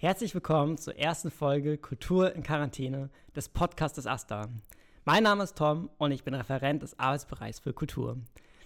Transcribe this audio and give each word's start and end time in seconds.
Herzlich 0.00 0.32
willkommen 0.32 0.78
zur 0.78 0.96
ersten 0.96 1.28
Folge 1.28 1.76
Kultur 1.76 2.32
in 2.32 2.44
Quarantäne 2.44 3.10
des 3.34 3.48
Podcasts 3.48 4.06
Asta. 4.06 4.48
Mein 5.04 5.24
Name 5.24 5.42
ist 5.42 5.58
Tom 5.58 5.90
und 5.98 6.12
ich 6.12 6.22
bin 6.22 6.34
Referent 6.34 6.84
des 6.84 6.96
Arbeitsbereichs 7.00 7.58
für 7.58 7.72
Kultur. 7.72 8.16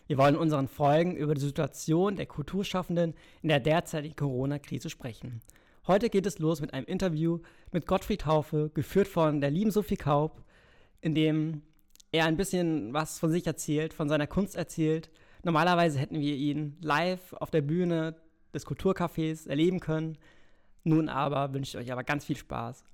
Wir 0.08 0.18
wollen 0.18 0.34
in 0.34 0.40
unseren 0.42 0.68
Folgen 0.68 1.16
über 1.16 1.32
die 1.32 1.40
Situation 1.40 2.16
der 2.16 2.26
Kulturschaffenden 2.26 3.14
in 3.40 3.48
der 3.48 3.60
derzeitigen 3.60 4.14
Corona-Krise 4.14 4.90
sprechen. 4.90 5.40
Heute 5.86 6.10
geht 6.10 6.26
es 6.26 6.38
los 6.38 6.60
mit 6.60 6.74
einem 6.74 6.84
Interview 6.84 7.38
mit 7.70 7.86
Gottfried 7.86 8.26
Haufe, 8.26 8.70
geführt 8.74 9.08
von 9.08 9.40
der 9.40 9.50
lieben 9.50 9.70
Sophie 9.70 9.96
Kaub, 9.96 10.44
in 11.00 11.14
dem 11.14 11.62
er 12.10 12.26
ein 12.26 12.36
bisschen 12.36 12.92
was 12.92 13.18
von 13.18 13.32
sich 13.32 13.46
erzählt, 13.46 13.94
von 13.94 14.10
seiner 14.10 14.26
Kunst 14.26 14.54
erzählt. 14.54 15.10
Normalerweise 15.44 15.98
hätten 15.98 16.20
wir 16.20 16.36
ihn 16.36 16.76
live 16.82 17.32
auf 17.32 17.50
der 17.50 17.62
Bühne 17.62 18.16
des 18.52 18.66
Kulturcafés 18.66 19.48
erleben 19.48 19.80
können. 19.80 20.18
Nun 20.84 21.08
aber 21.08 21.52
wünsche 21.52 21.78
ich 21.78 21.84
euch 21.84 21.92
aber 21.92 22.04
ganz 22.04 22.24
viel 22.24 22.36
Spaß. 22.36 22.84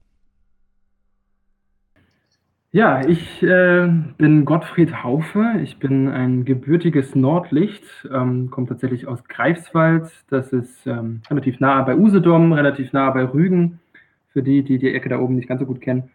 Ja, 2.70 3.00
ich 3.06 3.42
äh, 3.42 3.88
bin 4.18 4.44
Gottfried 4.44 5.02
Haufe. 5.02 5.54
Ich 5.62 5.78
bin 5.78 6.06
ein 6.08 6.44
gebürtiges 6.44 7.14
Nordlicht, 7.14 7.82
ähm, 8.12 8.50
komme 8.50 8.66
tatsächlich 8.66 9.06
aus 9.06 9.24
Greifswald. 9.24 10.12
Das 10.28 10.52
ist 10.52 10.86
ähm, 10.86 11.22
relativ 11.30 11.60
nah 11.60 11.80
bei 11.80 11.96
Usedom, 11.96 12.52
relativ 12.52 12.92
nah 12.92 13.10
bei 13.10 13.24
Rügen, 13.24 13.80
für 14.34 14.42
die, 14.42 14.62
die 14.62 14.76
die 14.78 14.92
Ecke 14.92 15.08
da 15.08 15.18
oben 15.18 15.36
nicht 15.36 15.48
ganz 15.48 15.60
so 15.60 15.66
gut 15.66 15.80
kennen. 15.80 16.10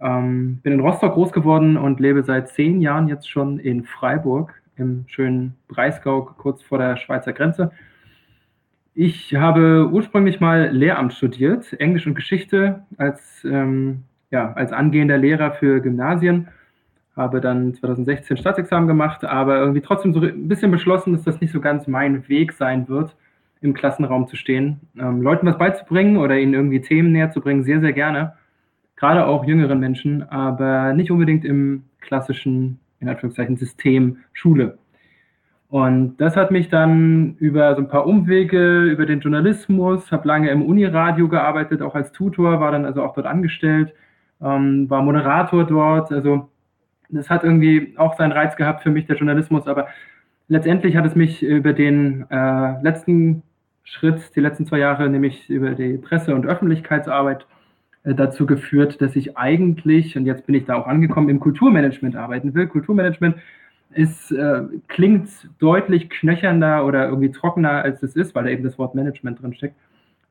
Ähm, 0.00 0.60
bin 0.62 0.72
in 0.72 0.80
Rostock 0.80 1.12
groß 1.12 1.32
geworden 1.32 1.76
und 1.76 2.00
lebe 2.00 2.22
seit 2.22 2.48
zehn 2.48 2.80
Jahren 2.80 3.06
jetzt 3.06 3.28
schon 3.28 3.58
in 3.58 3.84
Freiburg, 3.84 4.54
im 4.76 5.04
schönen 5.06 5.54
Breisgau, 5.68 6.22
kurz 6.22 6.62
vor 6.62 6.78
der 6.78 6.96
Schweizer 6.96 7.34
Grenze. 7.34 7.72
Ich 8.94 9.34
habe 9.36 9.88
ursprünglich 9.92 10.40
mal 10.40 10.70
Lehramt 10.72 11.12
studiert, 11.14 11.72
Englisch 11.80 12.06
und 12.06 12.14
Geschichte 12.16 12.82
als, 12.96 13.44
ähm, 13.44 14.02
ja, 14.30 14.52
als 14.54 14.72
angehender 14.72 15.16
Lehrer 15.16 15.52
für 15.52 15.80
Gymnasien. 15.80 16.48
Habe 17.16 17.40
dann 17.40 17.74
2016 17.74 18.36
Staatsexamen 18.36 18.88
gemacht, 18.88 19.24
aber 19.24 19.58
irgendwie 19.58 19.80
trotzdem 19.80 20.12
so 20.12 20.20
ein 20.20 20.48
bisschen 20.48 20.70
beschlossen, 20.70 21.12
dass 21.12 21.22
das 21.22 21.40
nicht 21.40 21.52
so 21.52 21.60
ganz 21.60 21.86
mein 21.86 22.28
Weg 22.28 22.52
sein 22.52 22.88
wird, 22.88 23.16
im 23.60 23.74
Klassenraum 23.74 24.26
zu 24.26 24.36
stehen. 24.36 24.80
Ähm, 24.98 25.22
Leuten 25.22 25.46
was 25.46 25.58
beizubringen 25.58 26.16
oder 26.16 26.38
ihnen 26.38 26.54
irgendwie 26.54 26.80
Themen 26.80 27.12
näher 27.12 27.30
zu 27.30 27.40
bringen, 27.40 27.62
sehr, 27.62 27.80
sehr 27.80 27.92
gerne. 27.92 28.34
Gerade 28.96 29.26
auch 29.26 29.44
jüngeren 29.44 29.78
Menschen, 29.78 30.28
aber 30.28 30.94
nicht 30.94 31.10
unbedingt 31.10 31.44
im 31.44 31.84
klassischen, 32.00 32.80
in 32.98 33.08
Anführungszeichen, 33.08 33.56
System 33.56 34.18
Schule. 34.32 34.78
Und 35.70 36.16
das 36.16 36.36
hat 36.36 36.50
mich 36.50 36.68
dann 36.68 37.36
über 37.38 37.76
so 37.76 37.80
ein 37.80 37.88
paar 37.88 38.04
Umwege, 38.04 38.82
über 38.82 39.06
den 39.06 39.20
Journalismus, 39.20 40.10
habe 40.10 40.26
lange 40.26 40.50
im 40.50 40.62
Uniradio 40.62 41.28
gearbeitet, 41.28 41.80
auch 41.80 41.94
als 41.94 42.10
Tutor, 42.10 42.58
war 42.58 42.72
dann 42.72 42.84
also 42.84 43.04
auch 43.04 43.14
dort 43.14 43.28
angestellt, 43.28 43.94
ähm, 44.42 44.90
war 44.90 45.00
Moderator 45.00 45.64
dort. 45.64 46.10
Also 46.10 46.48
das 47.08 47.30
hat 47.30 47.44
irgendwie 47.44 47.94
auch 47.96 48.16
seinen 48.16 48.32
Reiz 48.32 48.56
gehabt 48.56 48.82
für 48.82 48.90
mich, 48.90 49.06
der 49.06 49.16
Journalismus, 49.16 49.68
aber 49.68 49.86
letztendlich 50.48 50.96
hat 50.96 51.06
es 51.06 51.14
mich 51.14 51.40
über 51.40 51.72
den 51.72 52.26
äh, 52.30 52.82
letzten 52.82 53.44
Schritt, 53.84 54.34
die 54.34 54.40
letzten 54.40 54.66
zwei 54.66 54.78
Jahre, 54.78 55.08
nämlich 55.08 55.48
über 55.48 55.70
die 55.70 55.98
Presse- 55.98 56.34
und 56.34 56.46
Öffentlichkeitsarbeit, 56.46 57.46
äh, 58.02 58.14
dazu 58.14 58.44
geführt, 58.44 59.00
dass 59.00 59.14
ich 59.14 59.38
eigentlich, 59.38 60.16
und 60.16 60.26
jetzt 60.26 60.46
bin 60.46 60.56
ich 60.56 60.64
da 60.64 60.74
auch 60.74 60.88
angekommen, 60.88 61.28
im 61.28 61.38
Kulturmanagement 61.38 62.16
arbeiten 62.16 62.54
will. 62.54 62.66
Kulturmanagement 62.66 63.36
ist, 63.94 64.30
äh, 64.32 64.62
klingt 64.88 65.28
deutlich 65.58 66.10
knöchernder 66.10 66.86
oder 66.86 67.08
irgendwie 67.08 67.30
trockener, 67.30 67.82
als 67.82 68.02
es 68.02 68.16
ist, 68.16 68.34
weil 68.34 68.44
da 68.44 68.50
eben 68.50 68.64
das 68.64 68.78
Wort 68.78 68.94
Management 68.94 69.42
drin 69.42 69.54
steckt. 69.54 69.76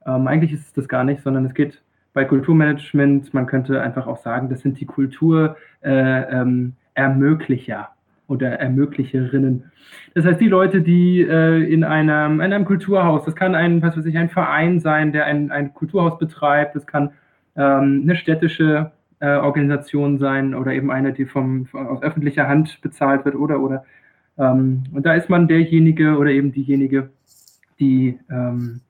Ähm, 0.05 0.27
eigentlich 0.27 0.53
ist 0.53 0.67
es 0.67 0.73
das 0.73 0.87
gar 0.87 1.03
nicht, 1.03 1.21
sondern 1.21 1.45
es 1.45 1.53
geht 1.53 1.81
bei 2.13 2.25
Kulturmanagement, 2.25 3.33
man 3.33 3.45
könnte 3.45 3.81
einfach 3.81 4.07
auch 4.07 4.17
sagen, 4.17 4.49
das 4.49 4.61
sind 4.61 4.79
die 4.79 4.85
Kulturermöglicher 4.85 5.73
äh, 5.83 6.41
ähm, 6.41 7.87
oder 8.27 8.51
Ermöglicherinnen. 8.59 9.71
Das 10.15 10.25
heißt, 10.25 10.41
die 10.41 10.47
Leute, 10.47 10.81
die 10.81 11.21
äh, 11.21 11.63
in, 11.71 11.83
einem, 11.83 12.41
in 12.41 12.53
einem 12.53 12.65
Kulturhaus, 12.65 13.25
das 13.25 13.35
kann 13.35 13.55
ein, 13.55 13.81
was 13.81 13.97
weiß 13.97 14.05
ich, 14.05 14.17
ein 14.17 14.29
Verein 14.29 14.79
sein, 14.79 15.11
der 15.11 15.25
ein, 15.25 15.51
ein 15.51 15.73
Kulturhaus 15.73 16.17
betreibt, 16.17 16.75
das 16.75 16.87
kann 16.87 17.11
ähm, 17.55 18.01
eine 18.03 18.15
städtische 18.15 18.91
äh, 19.19 19.35
Organisation 19.35 20.17
sein 20.17 20.55
oder 20.55 20.73
eben 20.73 20.91
eine, 20.91 21.13
die 21.13 21.25
vom, 21.25 21.67
aus 21.73 22.01
öffentlicher 22.01 22.47
Hand 22.47 22.79
bezahlt 22.81 23.25
wird 23.25 23.35
oder 23.35 23.59
oder. 23.59 23.85
Ähm, 24.37 24.83
und 24.93 25.05
da 25.05 25.13
ist 25.13 25.29
man 25.29 25.47
derjenige 25.47 26.17
oder 26.17 26.31
eben 26.31 26.51
diejenige, 26.51 27.09
die 27.79 28.19
ähm, 28.29 28.81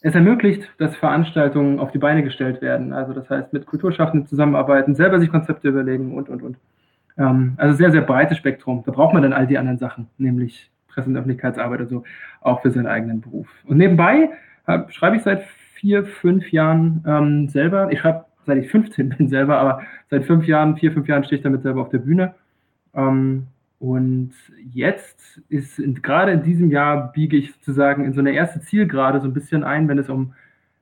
es 0.00 0.14
ermöglicht, 0.14 0.70
dass 0.78 0.96
Veranstaltungen 0.96 1.80
auf 1.80 1.90
die 1.90 1.98
Beine 1.98 2.22
gestellt 2.22 2.62
werden. 2.62 2.92
Also 2.92 3.12
das 3.12 3.28
heißt, 3.28 3.52
mit 3.52 3.66
Kulturschaffenden 3.66 4.28
zusammenarbeiten, 4.28 4.94
selber 4.94 5.18
sich 5.18 5.30
Konzepte 5.30 5.68
überlegen 5.68 6.14
und, 6.14 6.28
und, 6.28 6.42
und. 6.42 6.56
Ähm, 7.16 7.54
also 7.56 7.76
sehr, 7.76 7.90
sehr 7.90 8.02
breites 8.02 8.38
Spektrum. 8.38 8.82
Da 8.86 8.92
braucht 8.92 9.12
man 9.12 9.22
dann 9.22 9.32
all 9.32 9.46
die 9.46 9.58
anderen 9.58 9.78
Sachen, 9.78 10.06
nämlich 10.18 10.70
Presse- 10.86 11.08
und 11.08 11.16
Öffentlichkeitsarbeit 11.16 11.80
und 11.80 11.88
so, 11.88 12.04
auch 12.40 12.62
für 12.62 12.70
seinen 12.70 12.86
eigenen 12.86 13.20
Beruf. 13.20 13.48
Und 13.64 13.78
nebenbei 13.78 14.30
hab, 14.66 14.92
schreibe 14.92 15.16
ich 15.16 15.22
seit 15.22 15.42
vier, 15.74 16.04
fünf 16.04 16.50
Jahren 16.52 17.04
ähm, 17.06 17.48
selber. 17.48 17.90
Ich 17.90 18.00
schreibe 18.00 18.24
seit 18.48 18.58
ich 18.64 18.70
15 18.70 19.08
bin 19.10 19.28
selber, 19.28 19.58
aber 19.58 19.82
seit 20.10 20.24
fünf 20.24 20.46
Jahren, 20.46 20.76
vier, 20.76 20.92
fünf 20.92 21.06
Jahren 21.06 21.22
stehe 21.22 21.38
ich 21.38 21.44
damit 21.44 21.62
selber 21.62 21.82
auf 21.82 21.90
der 21.90 21.98
Bühne. 21.98 22.34
Ähm, 22.94 23.46
und 23.78 24.32
jetzt 24.72 25.40
ist 25.48 25.80
gerade 26.02 26.32
in 26.32 26.42
diesem 26.42 26.70
Jahr 26.70 27.12
biege 27.12 27.36
ich 27.36 27.52
sozusagen 27.52 28.04
in 28.04 28.12
so 28.12 28.20
eine 28.20 28.32
erste 28.32 28.60
Zielgerade 28.60 29.20
so 29.20 29.28
ein 29.28 29.34
bisschen 29.34 29.62
ein, 29.62 29.86
wenn 29.86 29.98
es 29.98 30.08
um 30.08 30.34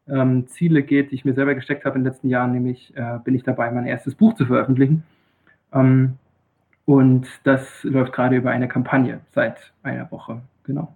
ähm, 0.08 0.46
Ziele 0.46 0.82
geht, 0.82 1.10
die 1.10 1.16
ich 1.16 1.24
mir 1.24 1.34
selber 1.34 1.54
gesteckt 1.54 1.84
habe 1.84 1.98
in 1.98 2.04
den 2.04 2.12
letzten 2.12 2.28
Jahren, 2.30 2.52
nämlich 2.52 2.96
äh, 2.96 3.18
bin 3.22 3.34
ich 3.34 3.42
dabei, 3.42 3.70
mein 3.70 3.86
erstes 3.86 4.14
Buch 4.14 4.34
zu 4.34 4.46
veröffentlichen. 4.46 5.02
Ähm, 5.72 6.14
und 6.86 7.26
das 7.44 7.82
läuft 7.82 8.12
gerade 8.12 8.36
über 8.36 8.50
eine 8.50 8.68
Kampagne 8.68 9.20
seit 9.34 9.72
einer 9.82 10.10
Woche, 10.10 10.40
genau. 10.64 10.94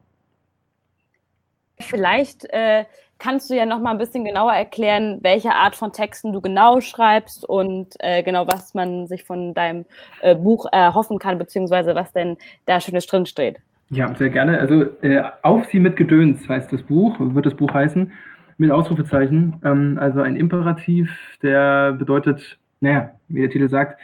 Vielleicht 1.80 2.44
äh, 2.50 2.84
kannst 3.18 3.50
du 3.50 3.54
ja 3.54 3.66
noch 3.66 3.80
mal 3.80 3.92
ein 3.92 3.98
bisschen 3.98 4.24
genauer 4.24 4.52
erklären, 4.52 5.18
welche 5.22 5.52
Art 5.52 5.76
von 5.76 5.92
Texten 5.92 6.32
du 6.32 6.40
genau 6.40 6.80
schreibst 6.80 7.48
und 7.48 7.94
äh, 8.00 8.22
genau 8.22 8.46
was 8.46 8.74
man 8.74 9.06
sich 9.06 9.24
von 9.24 9.54
deinem 9.54 9.84
äh, 10.22 10.34
Buch 10.34 10.66
erhoffen 10.72 11.18
kann, 11.18 11.38
beziehungsweise 11.38 11.94
was 11.94 12.12
denn 12.12 12.36
da 12.66 12.80
Schönes 12.80 13.06
drin 13.06 13.26
steht. 13.26 13.58
Ja, 13.90 14.14
sehr 14.14 14.30
gerne. 14.30 14.58
Also 14.58 14.84
äh, 15.02 15.22
Auf 15.42 15.66
sie 15.66 15.80
mit 15.80 15.96
Gedöns 15.96 16.48
heißt 16.48 16.72
das 16.72 16.82
Buch, 16.82 17.16
wird 17.18 17.46
das 17.46 17.54
Buch 17.54 17.72
heißen, 17.72 18.12
mit 18.56 18.70
Ausrufezeichen. 18.70 19.60
Ähm, 19.64 19.98
also 20.00 20.22
ein 20.22 20.36
Imperativ, 20.36 21.10
der 21.42 21.92
bedeutet, 21.92 22.58
naja, 22.80 23.10
wie 23.28 23.40
der 23.40 23.50
Titel 23.50 23.68
sagt, 23.68 24.00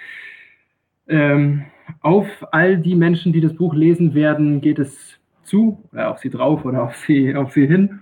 ähm, 1.08 1.66
auf 2.00 2.26
all 2.50 2.78
die 2.78 2.96
Menschen, 2.96 3.32
die 3.32 3.40
das 3.40 3.54
Buch 3.54 3.74
lesen 3.74 4.14
werden, 4.14 4.60
geht 4.60 4.80
es 4.80 5.18
zu, 5.46 5.82
oder 5.92 6.10
auf 6.10 6.18
sie 6.18 6.30
drauf 6.30 6.64
oder 6.64 6.82
auf 6.82 6.96
sie, 6.96 7.34
auf 7.34 7.52
sie 7.52 7.66
hin. 7.66 8.00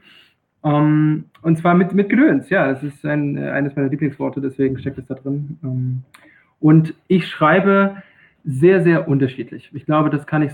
Ähm, 0.65 1.27
und 1.43 1.59
zwar 1.59 1.75
mit, 1.75 1.93
mit 1.93 2.09
Gedöns, 2.09 2.49
ja, 2.51 2.69
das 2.69 2.83
ist 2.83 3.05
ein, 3.05 3.39
eines 3.39 3.77
meiner 3.77 3.89
Lieblingsworte, 3.89 4.41
deswegen 4.41 4.79
steckt 4.79 4.99
es 4.99 5.07
da 5.07 5.15
drin. 5.15 5.59
Ähm, 5.63 6.03
und 6.59 6.95
ich 7.07 7.29
schreibe 7.29 8.03
sehr, 8.45 8.83
sehr 8.83 9.07
unterschiedlich. 9.09 9.71
Ich 9.75 9.85
glaube, 9.85 10.11
das 10.11 10.27
kann 10.27 10.43
ich, 10.43 10.53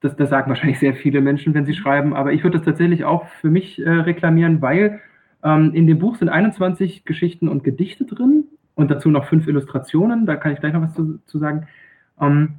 das, 0.00 0.16
das 0.16 0.30
sagen 0.30 0.48
wahrscheinlich 0.48 0.78
sehr 0.78 0.94
viele 0.94 1.20
Menschen, 1.20 1.54
wenn 1.54 1.66
sie 1.66 1.74
schreiben, 1.74 2.14
aber 2.14 2.32
ich 2.32 2.44
würde 2.44 2.58
das 2.58 2.64
tatsächlich 2.64 3.04
auch 3.04 3.26
für 3.40 3.50
mich 3.50 3.80
äh, 3.80 3.90
reklamieren, 3.90 4.62
weil 4.62 5.00
ähm, 5.42 5.72
in 5.74 5.86
dem 5.86 5.98
Buch 5.98 6.16
sind 6.16 6.28
21 6.28 7.04
Geschichten 7.04 7.48
und 7.48 7.64
Gedichte 7.64 8.04
drin 8.04 8.44
und 8.74 8.90
dazu 8.90 9.10
noch 9.10 9.26
fünf 9.26 9.46
Illustrationen, 9.48 10.26
da 10.26 10.36
kann 10.36 10.52
ich 10.52 10.60
gleich 10.60 10.72
noch 10.72 10.82
was 10.82 10.94
zu, 10.94 11.18
zu 11.26 11.38
sagen. 11.38 11.66
Ähm, 12.20 12.54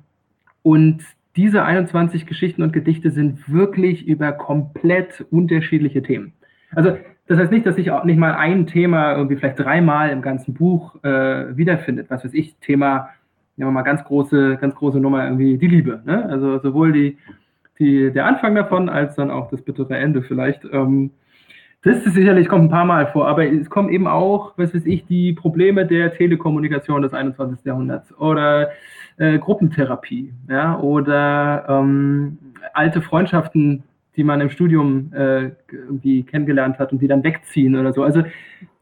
und 0.63 1.03
diese 1.35 1.63
21 1.63 2.25
Geschichten 2.25 2.61
und 2.61 2.73
Gedichte 2.73 3.11
sind 3.11 3.51
wirklich 3.51 4.05
über 4.07 4.31
komplett 4.31 5.25
unterschiedliche 5.31 6.01
Themen. 6.01 6.33
Also 6.73 6.97
das 7.27 7.39
heißt 7.39 7.51
nicht, 7.51 7.65
dass 7.65 7.75
sich 7.75 7.91
auch 7.91 8.03
nicht 8.03 8.17
mal 8.17 8.33
ein 8.33 8.67
Thema 8.67 9.13
irgendwie 9.15 9.37
vielleicht 9.37 9.59
dreimal 9.59 10.09
im 10.09 10.21
ganzen 10.21 10.53
Buch 10.53 11.01
äh, 11.03 11.55
wiederfindet. 11.55 12.09
Was 12.09 12.25
weiß 12.25 12.33
ich, 12.33 12.55
Thema, 12.57 13.09
nehmen 13.55 13.69
wir 13.69 13.73
mal 13.73 13.83
ganz 13.83 14.03
große, 14.03 14.57
ganz 14.59 14.75
große 14.75 14.99
Nummer, 14.99 15.23
irgendwie 15.23 15.57
die 15.57 15.67
Liebe. 15.67 16.01
Ne? 16.05 16.25
Also 16.25 16.59
sowohl 16.59 16.91
die, 16.91 17.17
die, 17.79 18.11
der 18.11 18.25
Anfang 18.25 18.55
davon 18.55 18.89
als 18.89 19.15
dann 19.15 19.31
auch 19.31 19.49
das 19.49 19.61
bittere 19.61 19.95
Ende 19.97 20.21
vielleicht. 20.23 20.65
Ähm, 20.71 21.11
das 21.83 22.05
ist 22.05 22.13
sicherlich 22.13 22.47
kommt 22.47 22.65
ein 22.65 22.69
paar 22.69 22.85
Mal 22.85 23.07
vor, 23.07 23.27
aber 23.27 23.45
es 23.51 23.69
kommen 23.69 23.89
eben 23.89 24.07
auch, 24.07 24.53
was 24.57 24.75
weiß 24.75 24.85
ich, 24.85 25.05
die 25.05 25.33
Probleme 25.33 25.87
der 25.87 26.13
Telekommunikation 26.13 27.01
des 27.01 27.13
21. 27.13 27.65
Jahrhunderts 27.65 28.15
oder 28.19 28.69
äh, 29.17 29.37
Gruppentherapie, 29.39 30.33
ja, 30.49 30.79
oder 30.79 31.65
ähm, 31.67 32.37
alte 32.73 33.01
Freundschaften, 33.01 33.83
die 34.15 34.23
man 34.23 34.41
im 34.41 34.49
Studium 34.49 35.11
äh, 35.13 35.51
irgendwie 35.71 36.23
kennengelernt 36.23 36.79
hat 36.79 36.91
und 36.91 37.01
die 37.01 37.07
dann 37.07 37.23
wegziehen 37.23 37.75
oder 37.75 37.93
so. 37.93 38.03
Also 38.03 38.23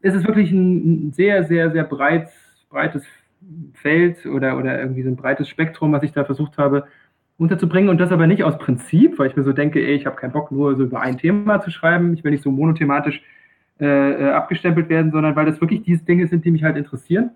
es 0.02 0.14
ist 0.14 0.26
wirklich 0.26 0.50
ein 0.50 1.12
sehr, 1.12 1.44
sehr, 1.44 1.70
sehr 1.70 1.84
breit, 1.84 2.28
breites 2.68 3.04
Feld 3.74 4.26
oder, 4.26 4.58
oder 4.58 4.80
irgendwie 4.80 5.02
so 5.02 5.08
ein 5.08 5.16
breites 5.16 5.48
Spektrum, 5.48 5.92
was 5.92 6.02
ich 6.02 6.12
da 6.12 6.24
versucht 6.24 6.58
habe 6.58 6.84
unterzubringen 7.40 7.88
und 7.88 7.98
das 7.98 8.12
aber 8.12 8.26
nicht 8.26 8.44
aus 8.44 8.58
Prinzip, 8.58 9.18
weil 9.18 9.28
ich 9.28 9.36
mir 9.36 9.44
so 9.44 9.54
denke, 9.54 9.80
ey, 9.80 9.94
ich 9.94 10.04
habe 10.04 10.16
keinen 10.16 10.32
Bock 10.32 10.52
nur 10.52 10.76
so 10.76 10.82
über 10.82 11.00
ein 11.00 11.16
Thema 11.16 11.62
zu 11.62 11.70
schreiben, 11.70 12.12
ich 12.12 12.22
will 12.22 12.32
nicht 12.32 12.42
so 12.42 12.50
monothematisch 12.50 13.22
äh, 13.80 13.86
äh, 13.86 14.30
abgestempelt 14.32 14.90
werden, 14.90 15.10
sondern 15.10 15.34
weil 15.36 15.46
das 15.46 15.58
wirklich 15.58 15.82
diese 15.82 16.04
Dinge 16.04 16.26
sind, 16.26 16.44
die 16.44 16.50
mich 16.50 16.64
halt 16.64 16.76
interessieren. 16.76 17.30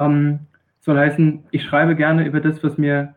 Ähm, 0.00 0.40
soll 0.82 0.98
heißen, 0.98 1.44
ich 1.50 1.64
schreibe 1.64 1.96
gerne 1.96 2.26
über 2.26 2.40
das, 2.40 2.62
was 2.62 2.76
mir 2.76 3.14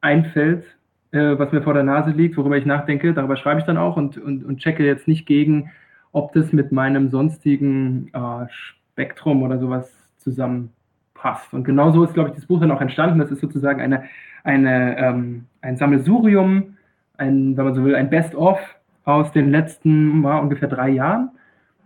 einfällt, 0.00 0.64
äh, 1.12 1.38
was 1.38 1.52
mir 1.52 1.62
vor 1.62 1.74
der 1.74 1.82
Nase 1.82 2.10
liegt, 2.10 2.36
worüber 2.36 2.56
ich 2.56 2.66
nachdenke. 2.66 3.14
Darüber 3.14 3.36
schreibe 3.36 3.60
ich 3.60 3.66
dann 3.66 3.76
auch 3.76 3.96
und, 3.96 4.18
und, 4.18 4.44
und 4.44 4.58
checke 4.58 4.84
jetzt 4.84 5.06
nicht 5.06 5.26
gegen, 5.26 5.70
ob 6.12 6.32
das 6.32 6.52
mit 6.52 6.72
meinem 6.72 7.10
sonstigen 7.10 8.10
äh, 8.12 8.46
Spektrum 8.50 9.42
oder 9.42 9.58
sowas 9.58 9.92
zusammenpasst. 10.18 11.52
Und 11.52 11.64
genau 11.64 11.92
so 11.92 12.02
ist, 12.02 12.14
glaube 12.14 12.30
ich, 12.30 12.34
das 12.34 12.46
Buch 12.46 12.60
dann 12.60 12.70
auch 12.70 12.80
entstanden. 12.80 13.18
Das 13.18 13.30
ist 13.30 13.40
sozusagen 13.40 13.80
eine, 13.80 14.04
eine, 14.42 14.98
ähm, 14.98 15.44
ein 15.60 15.76
Sammelsurium, 15.76 16.76
ein, 17.18 17.56
wenn 17.56 17.64
man 17.64 17.74
so 17.74 17.84
will, 17.84 17.94
ein 17.94 18.10
Best-of 18.10 18.58
aus 19.04 19.32
den 19.32 19.50
letzten 19.50 20.20
mal, 20.20 20.38
ungefähr 20.38 20.68
drei 20.68 20.88
Jahren 20.88 21.30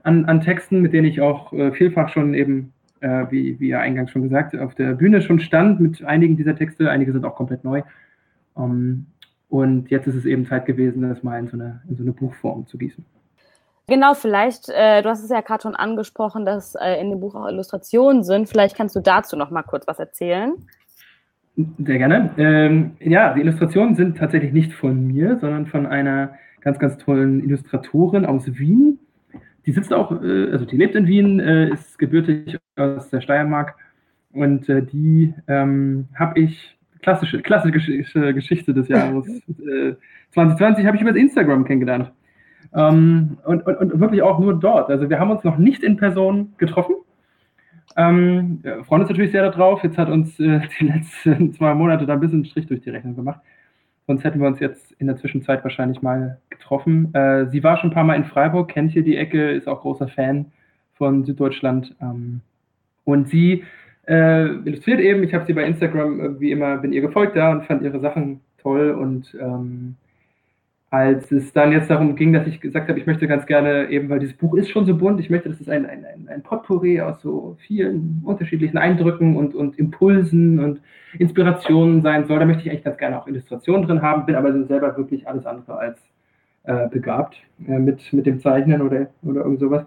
an, 0.05 0.25
an 0.27 0.41
Texten, 0.41 0.81
mit 0.81 0.93
denen 0.93 1.06
ich 1.06 1.21
auch 1.21 1.53
äh, 1.53 1.73
vielfach 1.73 2.09
schon 2.09 2.35
eben, 2.35 2.73
äh, 3.00 3.26
wie, 3.31 3.58
wie 3.61 3.69
ja 3.69 3.81
eingangs 3.81 4.11
schon 4.11 4.23
gesagt, 4.23 4.56
auf 4.56 4.75
der 4.75 4.94
Bühne 4.94 5.23
schon 5.23 5.41
stand 5.41 5.81
mit 5.81 6.05
einigen 6.05 6.37
dieser 6.37 6.56
Texte. 6.56 6.91
Einige 6.91 7.12
sind 7.12 7.25
auch 7.25 7.35
komplett 7.35 7.64
neu. 7.64 7.82
Um, 8.55 8.70
ähm, 8.70 9.06
und 9.49 9.91
jetzt 9.91 10.06
ist 10.06 10.14
es 10.14 10.26
eben 10.26 10.47
Zeit 10.47 10.64
gewesen, 10.64 11.02
das 11.02 11.25
mal 11.25 11.38
in 11.38 11.49
so 11.49 11.56
eine, 11.56 11.82
in 11.88 11.97
so 11.97 12.05
eine 12.05 12.12
Buchform 12.12 12.67
zu 12.67 12.79
gießen. 12.79 13.05
Genau, 13.88 14.14
vielleicht, 14.14 14.69
äh, 14.69 15.02
du 15.02 15.08
hast 15.08 15.25
es 15.25 15.31
ja 15.31 15.41
gerade 15.41 15.62
schon 15.62 15.75
angesprochen, 15.75 16.47
dass 16.47 16.76
äh, 16.76 17.00
in 17.00 17.11
dem 17.11 17.19
Buch 17.19 17.35
auch 17.35 17.49
Illustrationen 17.49 18.23
sind. 18.23 18.49
Vielleicht 18.49 18.76
kannst 18.76 18.94
du 18.94 19.00
dazu 19.00 19.37
noch 19.37 19.50
mal 19.50 19.64
kurz 19.64 19.88
was 19.88 19.99
erzählen. 19.99 20.53
Sehr 21.56 21.99
gerne. 21.99 22.31
Ähm, 22.38 22.93
ja, 23.00 23.35
die 23.35 23.41
Illustrationen 23.41 23.96
sind 23.96 24.17
tatsächlich 24.17 24.53
nicht 24.53 24.73
von 24.73 25.08
mir, 25.08 25.38
sondern 25.41 25.67
von 25.67 25.87
einer 25.87 26.35
ganz, 26.61 26.79
ganz 26.79 26.99
tollen 26.99 27.43
Illustratorin 27.43 28.25
aus 28.25 28.46
Wien. 28.56 29.00
Die 29.67 29.73
sitzt 29.73 29.93
auch, 29.93 30.11
äh, 30.23 30.51
also 30.53 30.65
die 30.65 30.77
lebt 30.77 30.95
in 30.95 31.07
Wien, 31.07 31.41
äh, 31.41 31.71
ist 31.71 31.99
gebürtig 31.99 32.59
aus 32.77 33.11
der 33.11 33.21
Steiermark 33.21 33.77
und 34.33 34.69
äh, 34.69 34.83
die 34.83 35.35
ähm, 35.49 36.09
habe 36.15 36.41
ich 36.41 36.79
klassische, 37.03 37.41
klassische 37.43 38.35
Geschichte 38.35 38.75
des 38.75 38.89
Jahres. 38.89 39.27
äh, 39.49 39.95
2020 40.33 40.87
habe 40.87 40.97
ich 40.97 41.03
über 41.03 41.15
Instagram 41.15 41.65
kennengelernt. 41.65 42.12
Ähm, 42.75 43.39
und, 43.45 43.67
und, 43.67 43.77
und, 43.77 44.01
wirklich 44.01 44.23
auch 44.23 44.39
nur 44.39 44.59
dort. 44.59 44.91
Also 44.91 45.11
wir 45.11 45.19
haben 45.19 45.31
uns 45.31 45.43
noch 45.45 45.59
nicht 45.59 45.83
in 45.83 45.97
Person 45.97 46.55
getroffen. 46.59 46.95
Ähm, 47.97 48.61
freuen 48.85 49.03
uns 49.03 49.11
natürlich 49.11 49.33
sehr 49.33 49.51
darauf. 49.51 49.83
Jetzt 49.83 49.99
hat 49.99 50.09
uns 50.09 50.39
äh, 50.39 50.61
die 50.79 50.87
letzten 50.87 51.53
zwei 51.55 51.75
Monate 51.75 52.06
da 52.06 52.13
ein 52.13 52.21
bisschen 52.21 52.39
einen 52.39 52.45
Strich 52.45 52.67
durch 52.67 52.83
die 52.83 52.91
Rechnung 52.91 53.17
gemacht. 53.17 53.41
Sonst 54.11 54.25
hätten 54.25 54.41
wir 54.41 54.49
uns 54.49 54.59
jetzt 54.59 54.91
in 54.99 55.07
der 55.07 55.15
Zwischenzeit 55.19 55.62
wahrscheinlich 55.62 56.03
mal 56.03 56.41
getroffen. 56.51 57.15
Äh, 57.15 57.47
sie 57.47 57.62
war 57.62 57.77
schon 57.77 57.91
ein 57.91 57.95
paar 57.95 58.03
Mal 58.03 58.17
in 58.17 58.25
Freiburg, 58.25 58.69
kennt 58.69 58.91
hier 58.91 59.05
die 59.05 59.17
Ecke, 59.17 59.53
ist 59.53 59.69
auch 59.69 59.83
großer 59.83 60.09
Fan 60.09 60.47
von 60.95 61.23
Süddeutschland. 61.23 61.95
Ähm, 62.01 62.41
und 63.05 63.29
sie 63.29 63.62
äh, 64.09 64.47
illustriert 64.47 64.99
eben. 64.99 65.23
Ich 65.23 65.33
habe 65.33 65.47
sie 65.47 65.53
bei 65.53 65.62
Instagram 65.62 66.19
irgendwie 66.19 66.51
immer, 66.51 66.79
bin 66.79 66.93
ihr 66.93 67.03
gefolgt 67.03 67.37
da 67.37 67.53
und 67.53 67.67
fand 67.67 67.83
ihre 67.83 68.01
Sachen 68.01 68.41
toll. 68.59 68.91
Und 68.91 69.33
ähm, 69.41 69.95
als 70.91 71.31
es 71.31 71.53
dann 71.53 71.71
jetzt 71.71 71.89
darum 71.89 72.17
ging, 72.17 72.33
dass 72.33 72.49
ich 72.49 72.61
gesagt 72.61 72.89
habe, 72.89 72.99
ich 72.99 73.07
möchte 73.07 73.29
ganz 73.29 73.47
gerne 73.47 73.89
eben, 73.91 74.09
weil 74.09 74.19
dieses 74.19 74.37
Buch 74.37 74.55
ist 74.57 74.71
schon 74.71 74.87
so 74.87 74.97
bunt, 74.97 75.21
ich 75.21 75.31
möchte, 75.31 75.49
dass 75.49 75.61
es 75.61 75.69
ein, 75.69 75.87
ein, 75.87 76.05
ein 76.29 76.43
Potpourri 76.43 77.01
aus 77.01 77.21
so 77.23 77.57
vielen 77.67 78.21
unterschiedlichen 78.25 78.77
Eindrücken 78.77 79.37
und, 79.37 79.55
und 79.55 79.79
Impulsen 79.79 80.59
und 80.59 80.81
Inspirationen 81.17 82.03
sein 82.03 82.27
soll. 82.27 82.41
Da 82.41 82.45
möchte 82.45 82.65
ich 82.65 82.71
eigentlich 82.71 82.85
ganz 82.85 82.99
gerne 82.99 83.21
auch 83.21 83.29
Illustrationen 83.29 83.87
drin 83.87 84.03
haben, 84.03 84.27
bin 84.27 84.35
aber 84.35 84.65
selber 84.65 84.97
wirklich 84.97 85.29
alles 85.29 85.47
andere 85.47 85.79
als 85.79 85.99
äh, 86.65 86.89
begabt 86.89 87.37
äh, 87.69 87.79
mit, 87.79 88.13
mit 88.13 88.27
dem 88.27 88.41
Zeichnen 88.41 88.83
oder, 88.83 89.07
oder 89.23 89.43
irgend 89.43 89.61
sowas. 89.61 89.85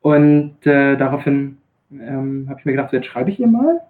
Und 0.00 0.66
äh, 0.66 0.96
daraufhin 0.96 1.58
ähm, 1.92 2.46
habe 2.48 2.58
ich 2.58 2.66
mir 2.66 2.72
gedacht, 2.72 2.90
so, 2.90 2.96
jetzt 2.96 3.06
schreibe 3.06 3.30
ich 3.30 3.38
ihr 3.38 3.46
mal. 3.46 3.80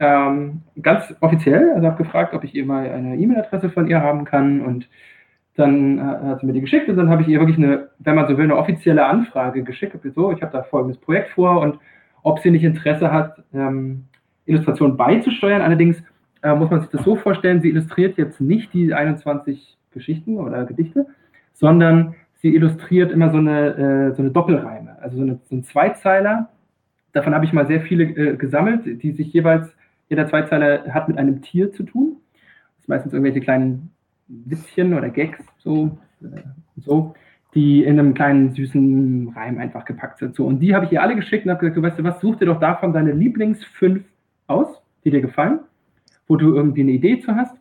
Ähm, 0.00 0.62
ganz 0.80 1.14
offiziell, 1.20 1.72
also 1.74 1.86
habe 1.86 2.02
gefragt, 2.02 2.32
ob 2.34 2.42
ich 2.42 2.54
ihr 2.54 2.64
mal 2.64 2.88
eine 2.88 3.16
E-Mail-Adresse 3.16 3.70
von 3.70 3.86
ihr 3.86 4.00
haben 4.00 4.24
kann 4.24 4.62
und 4.62 4.88
dann 5.56 5.98
äh, 5.98 6.02
hat 6.02 6.40
sie 6.40 6.46
mir 6.46 6.52
die 6.52 6.60
geschickt 6.60 6.88
und 6.88 6.96
dann 6.96 7.08
habe 7.08 7.22
ich 7.22 7.28
ihr 7.28 7.38
wirklich 7.38 7.58
eine, 7.58 7.90
wenn 7.98 8.14
man 8.14 8.26
so 8.26 8.36
will, 8.36 8.44
eine 8.44 8.56
offizielle 8.56 9.04
Anfrage 9.04 9.62
geschickt. 9.62 9.96
So, 10.14 10.32
ich 10.32 10.42
habe 10.42 10.52
da 10.52 10.62
folgendes 10.62 10.98
Projekt 10.98 11.30
vor 11.30 11.60
und 11.60 11.78
ob 12.22 12.40
sie 12.40 12.50
nicht 12.50 12.64
Interesse 12.64 13.12
hat, 13.12 13.42
ähm, 13.52 14.04
Illustrationen 14.46 14.96
beizusteuern. 14.96 15.62
Allerdings 15.62 16.02
äh, 16.42 16.54
muss 16.54 16.70
man 16.70 16.80
sich 16.80 16.90
das 16.90 17.04
so 17.04 17.16
vorstellen, 17.16 17.60
sie 17.60 17.70
illustriert 17.70 18.18
jetzt 18.18 18.40
nicht 18.40 18.72
die 18.72 18.92
21 18.92 19.76
Geschichten 19.92 20.38
oder 20.38 20.64
Gedichte, 20.64 21.06
sondern 21.52 22.14
sie 22.34 22.54
illustriert 22.54 23.12
immer 23.12 23.30
so 23.30 23.38
eine, 23.38 24.10
äh, 24.10 24.14
so 24.14 24.22
eine 24.22 24.30
Doppelreime, 24.32 24.96
also 25.00 25.16
so, 25.16 25.22
eine, 25.22 25.38
so 25.44 25.54
ein 25.56 25.62
Zweizeiler, 25.62 26.48
Davon 27.14 27.32
habe 27.32 27.44
ich 27.44 27.52
mal 27.52 27.66
sehr 27.66 27.80
viele 27.80 28.04
äh, 28.04 28.36
gesammelt, 28.36 29.02
die 29.02 29.12
sich 29.12 29.32
jeweils, 29.32 29.72
jeder 30.08 30.26
Zweizeiler 30.26 30.92
hat 30.92 31.08
mit 31.08 31.16
einem 31.16 31.42
Tier 31.42 31.72
zu 31.72 31.84
tun. 31.84 32.16
Das 32.32 32.82
ist 32.82 32.88
meistens 32.88 33.12
irgendwelche 33.12 33.40
kleinen 33.40 33.93
Witzchen 34.44 34.94
oder 34.94 35.08
Gags, 35.10 35.38
so, 35.58 35.98
äh, 36.22 36.42
so, 36.76 37.14
die 37.54 37.84
in 37.84 37.98
einem 37.98 38.14
kleinen 38.14 38.52
süßen 38.52 39.32
Reim 39.34 39.58
einfach 39.58 39.84
gepackt 39.84 40.18
sind. 40.18 40.34
So, 40.34 40.46
und 40.46 40.60
die 40.60 40.74
habe 40.74 40.86
ich 40.86 40.92
ihr 40.92 41.02
alle 41.02 41.14
geschickt 41.14 41.46
und 41.46 41.52
habe 41.52 41.60
gesagt, 41.60 41.76
du 41.76 41.82
weißt 41.82 41.98
du 41.98 42.04
was, 42.04 42.20
such 42.20 42.36
dir 42.36 42.46
doch 42.46 42.60
davon 42.60 42.92
deine 42.92 43.12
Lieblings 43.12 43.64
fünf 43.64 44.04
aus, 44.46 44.82
die 45.04 45.10
dir 45.10 45.20
gefallen, 45.20 45.60
wo 46.26 46.36
du 46.36 46.54
irgendwie 46.54 46.80
eine 46.80 46.92
Idee 46.92 47.20
zu 47.20 47.34
hast. 47.34 47.56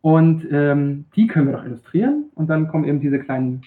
Und 0.00 0.46
ähm, 0.50 1.06
die 1.14 1.26
können 1.26 1.46
wir 1.46 1.54
doch 1.54 1.64
illustrieren. 1.64 2.26
Und 2.34 2.48
dann 2.48 2.68
kommen 2.68 2.84
eben 2.84 3.00
diese 3.00 3.18
kleinen 3.18 3.62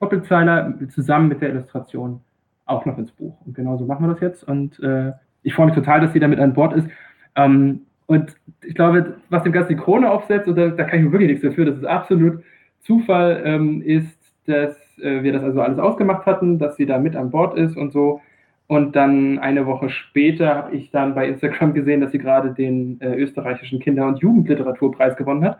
Doppelzeiler 0.00 0.74
zusammen 0.90 1.28
mit 1.28 1.40
der 1.40 1.50
Illustration 1.50 2.20
auch 2.66 2.84
noch 2.84 2.98
ins 2.98 3.10
Buch. 3.12 3.36
Und 3.44 3.54
genauso 3.54 3.86
machen 3.86 4.06
wir 4.06 4.12
das 4.12 4.20
jetzt. 4.20 4.44
Und 4.44 4.78
äh, 4.80 5.12
ich 5.42 5.54
freue 5.54 5.66
mich 5.66 5.74
total, 5.74 6.00
dass 6.00 6.12
sie 6.12 6.20
damit 6.20 6.38
an 6.38 6.54
Bord 6.54 6.74
ist. 6.74 6.88
Ähm, 7.34 7.82
und 8.08 8.34
ich 8.64 8.74
glaube, 8.74 9.16
was 9.28 9.42
dem 9.42 9.52
Ganzen 9.52 9.76
die 9.76 9.82
Krone 9.82 10.10
aufsetzt, 10.10 10.48
und 10.48 10.56
da, 10.56 10.68
da 10.68 10.84
kann 10.84 10.98
ich 10.98 11.04
mir 11.04 11.12
wirklich 11.12 11.28
nichts 11.28 11.44
dafür, 11.44 11.66
dass 11.66 11.76
es 11.76 11.84
absolut 11.84 12.42
Zufall 12.80 13.42
ähm, 13.44 13.82
ist, 13.82 14.18
dass 14.46 14.76
äh, 14.98 15.22
wir 15.22 15.34
das 15.34 15.42
also 15.42 15.60
alles 15.60 15.78
ausgemacht 15.78 16.24
hatten, 16.24 16.58
dass 16.58 16.76
sie 16.76 16.86
da 16.86 16.98
mit 16.98 17.14
an 17.14 17.30
Bord 17.30 17.58
ist 17.58 17.76
und 17.76 17.92
so. 17.92 18.22
Und 18.66 18.96
dann 18.96 19.38
eine 19.38 19.66
Woche 19.66 19.90
später 19.90 20.54
habe 20.54 20.74
ich 20.74 20.90
dann 20.90 21.14
bei 21.14 21.28
Instagram 21.28 21.74
gesehen, 21.74 22.00
dass 22.00 22.12
sie 22.12 22.18
gerade 22.18 22.54
den 22.54 22.98
äh, 23.02 23.14
österreichischen 23.14 23.78
Kinder- 23.78 24.06
und 24.06 24.20
Jugendliteraturpreis 24.20 25.14
gewonnen 25.16 25.44
hat, 25.44 25.58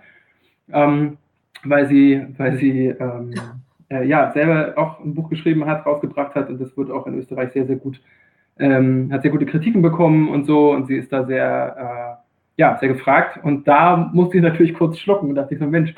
ähm, 0.73 1.19
weil 1.65 1.87
sie, 1.87 2.27
weil 2.39 2.57
sie 2.57 2.87
ähm, 2.87 3.35
äh, 3.91 4.07
ja, 4.07 4.33
selber 4.33 4.73
auch 4.77 5.05
ein 5.05 5.15
Buch 5.15 5.29
geschrieben 5.29 5.67
hat, 5.67 5.85
rausgebracht 5.85 6.35
hat 6.35 6.49
und 6.49 6.59
das 6.63 6.75
wird 6.79 6.91
auch 6.91 7.07
in 7.07 7.19
Österreich 7.19 7.53
sehr, 7.53 7.67
sehr 7.67 7.77
gut, 7.77 8.01
ähm, 8.59 9.11
hat 9.13 9.21
sehr 9.21 9.31
gute 9.31 9.47
Kritiken 9.47 9.83
bekommen 9.83 10.31
und 10.31 10.47
so 10.47 10.73
und 10.73 10.87
sie 10.87 10.97
ist 10.97 11.13
da 11.13 11.25
sehr, 11.25 12.19
äh, 12.19 12.28
ja, 12.59 12.77
sehr 12.79 12.91
gefragt 12.91 13.41
und 13.43 13.67
da 13.67 14.11
musste 14.13 14.37
ich 14.37 14.43
natürlich 14.43 14.75
kurz 14.75 14.99
schlucken 14.99 15.31
und 15.31 15.37
dachte 15.37 15.55
ich 15.55 15.61
so, 15.61 15.67
Mensch, 15.67 15.95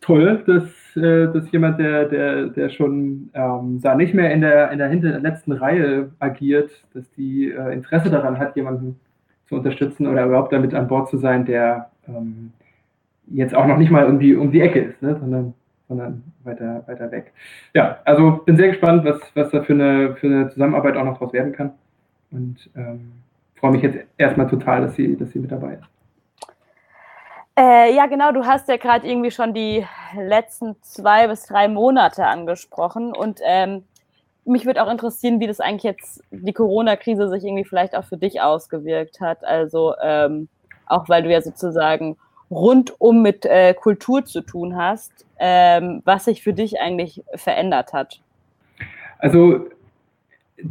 toll, 0.00 0.44
dass, 0.46 0.96
äh, 0.96 1.32
dass 1.32 1.50
jemand, 1.50 1.80
der, 1.80 2.04
der, 2.04 2.46
der 2.46 2.68
schon 2.68 3.30
ähm, 3.34 3.80
da 3.82 3.96
nicht 3.96 4.14
mehr 4.14 4.32
in 4.32 4.42
der, 4.42 4.70
in 4.70 4.78
der 4.78 4.88
hinter 4.88 5.18
letzten 5.18 5.52
Reihe 5.52 6.12
agiert, 6.20 6.70
dass 6.94 7.10
die 7.12 7.50
äh, 7.50 7.72
Interesse 7.72 8.10
daran 8.10 8.38
hat, 8.38 8.54
jemanden 8.56 9.00
zu 9.48 9.56
unterstützen 9.56 10.06
oder 10.06 10.26
überhaupt 10.26 10.52
damit 10.52 10.74
an 10.74 10.86
Bord 10.86 11.08
zu 11.08 11.16
sein, 11.16 11.44
der 11.44 11.90
ähm, 12.06 12.52
jetzt 13.26 13.54
auch 13.54 13.66
noch 13.66 13.78
nicht 13.78 13.90
mal 13.90 14.04
irgendwie 14.04 14.34
um 14.36 14.52
die 14.52 14.60
Ecke 14.60 14.80
ist, 14.80 15.02
ne, 15.02 15.16
sondern 15.18 15.54
sondern 15.90 16.22
weiter, 16.44 16.84
weiter 16.86 17.10
weg. 17.10 17.32
Ja, 17.74 17.98
also 18.04 18.42
bin 18.46 18.56
sehr 18.56 18.68
gespannt, 18.68 19.04
was, 19.04 19.20
was 19.34 19.50
da 19.50 19.64
für 19.64 19.72
eine, 19.72 20.14
für 20.14 20.28
eine 20.28 20.48
Zusammenarbeit 20.48 20.96
auch 20.96 21.04
noch 21.04 21.18
draus 21.18 21.32
werden 21.32 21.52
kann. 21.52 21.72
Und 22.30 22.70
ähm, 22.76 23.10
freue 23.60 23.72
mich 23.72 23.82
jetzt 23.82 23.98
erstmal 24.16 24.48
total, 24.48 24.80
dass 24.82 24.96
sie, 24.96 25.16
dass 25.16 25.30
sie 25.30 25.38
mit 25.38 25.52
dabei 25.52 25.74
ist. 25.74 25.84
Äh, 27.56 27.94
ja, 27.94 28.06
genau, 28.06 28.32
du 28.32 28.46
hast 28.46 28.68
ja 28.68 28.78
gerade 28.78 29.06
irgendwie 29.06 29.30
schon 29.30 29.52
die 29.52 29.86
letzten 30.16 30.76
zwei 30.82 31.28
bis 31.28 31.44
drei 31.44 31.68
Monate 31.68 32.26
angesprochen. 32.26 33.14
Und 33.14 33.40
ähm, 33.44 33.84
mich 34.46 34.64
würde 34.64 34.82
auch 34.82 34.90
interessieren, 34.90 35.40
wie 35.40 35.46
das 35.46 35.60
eigentlich 35.60 35.82
jetzt 35.82 36.24
die 36.30 36.54
Corona-Krise 36.54 37.28
sich 37.28 37.44
irgendwie 37.44 37.64
vielleicht 37.64 37.94
auch 37.94 38.04
für 38.04 38.16
dich 38.16 38.40
ausgewirkt 38.40 39.20
hat. 39.20 39.44
Also 39.44 39.94
ähm, 40.02 40.48
auch 40.86 41.08
weil 41.08 41.22
du 41.22 41.30
ja 41.30 41.42
sozusagen 41.42 42.16
rundum 42.50 43.20
mit 43.20 43.44
äh, 43.44 43.74
Kultur 43.74 44.24
zu 44.24 44.40
tun 44.40 44.76
hast, 44.76 45.12
ähm, 45.38 46.00
was 46.04 46.24
sich 46.24 46.42
für 46.42 46.54
dich 46.54 46.80
eigentlich 46.80 47.22
verändert 47.34 47.92
hat. 47.92 48.20
Also 49.18 49.66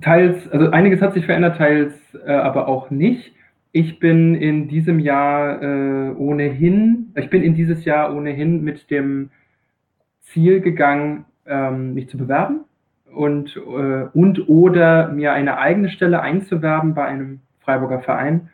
teils, 0.01 0.49
also 0.51 0.71
einiges 0.71 1.01
hat 1.01 1.13
sich 1.13 1.25
verändert, 1.25 1.57
teils 1.57 1.93
äh, 2.25 2.31
aber 2.31 2.67
auch 2.67 2.89
nicht. 2.89 3.33
Ich 3.71 3.99
bin 3.99 4.35
in 4.35 4.67
diesem 4.67 4.99
Jahr 4.99 5.61
äh, 5.61 6.11
ohnehin, 6.15 7.11
ich 7.15 7.29
bin 7.29 7.43
in 7.43 7.53
dieses 7.53 7.85
Jahr 7.85 8.15
ohnehin 8.15 8.63
mit 8.63 8.89
dem 8.89 9.29
Ziel 10.21 10.61
gegangen, 10.61 11.25
ähm, 11.45 11.93
mich 11.93 12.09
zu 12.09 12.17
bewerben 12.17 12.61
und, 13.13 13.55
äh, 13.55 14.07
und 14.13 14.49
oder 14.49 15.09
mir 15.09 15.33
eine 15.33 15.57
eigene 15.57 15.89
Stelle 15.89 16.21
einzuwerben 16.21 16.93
bei 16.93 17.05
einem 17.05 17.41
Freiburger 17.59 17.99
Verein 17.99 18.49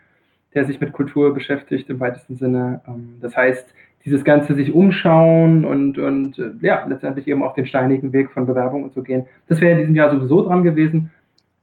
der 0.55 0.65
sich 0.65 0.79
mit 0.79 0.93
Kultur 0.93 1.33
beschäftigt 1.33 1.89
im 1.89 1.99
weitesten 1.99 2.37
Sinne. 2.37 2.81
Ähm, 2.87 3.17
das 3.21 3.35
heißt, 3.35 3.67
dieses 4.05 4.23
ganze 4.23 4.55
sich 4.55 4.73
umschauen 4.73 5.65
und, 5.65 5.97
und 5.97 6.39
äh, 6.39 6.51
ja, 6.61 6.85
letztendlich 6.87 7.27
eben 7.27 7.43
auch 7.43 7.53
den 7.53 7.65
steinigen 7.65 8.13
Weg 8.13 8.31
von 8.31 8.45
Bewerbung 8.45 8.83
und 8.83 8.93
so 8.93 9.03
gehen. 9.03 9.25
Das 9.47 9.59
wäre 9.61 9.73
in 9.73 9.79
diesem 9.79 9.95
Jahr 9.95 10.11
sowieso 10.11 10.43
dran 10.43 10.63
gewesen. 10.63 11.11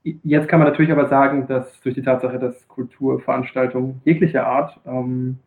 Jetzt 0.05 0.49
kann 0.49 0.59
man 0.59 0.69
natürlich 0.69 0.91
aber 0.91 1.07
sagen, 1.07 1.47
dass 1.47 1.81
durch 1.81 1.95
die 1.95 2.03
Tatsache, 2.03 2.39
dass 2.39 2.67
Kulturveranstaltungen 2.67 4.01
jeglicher 4.05 4.47
Art 4.47 4.79
ähm, 4.85 5.39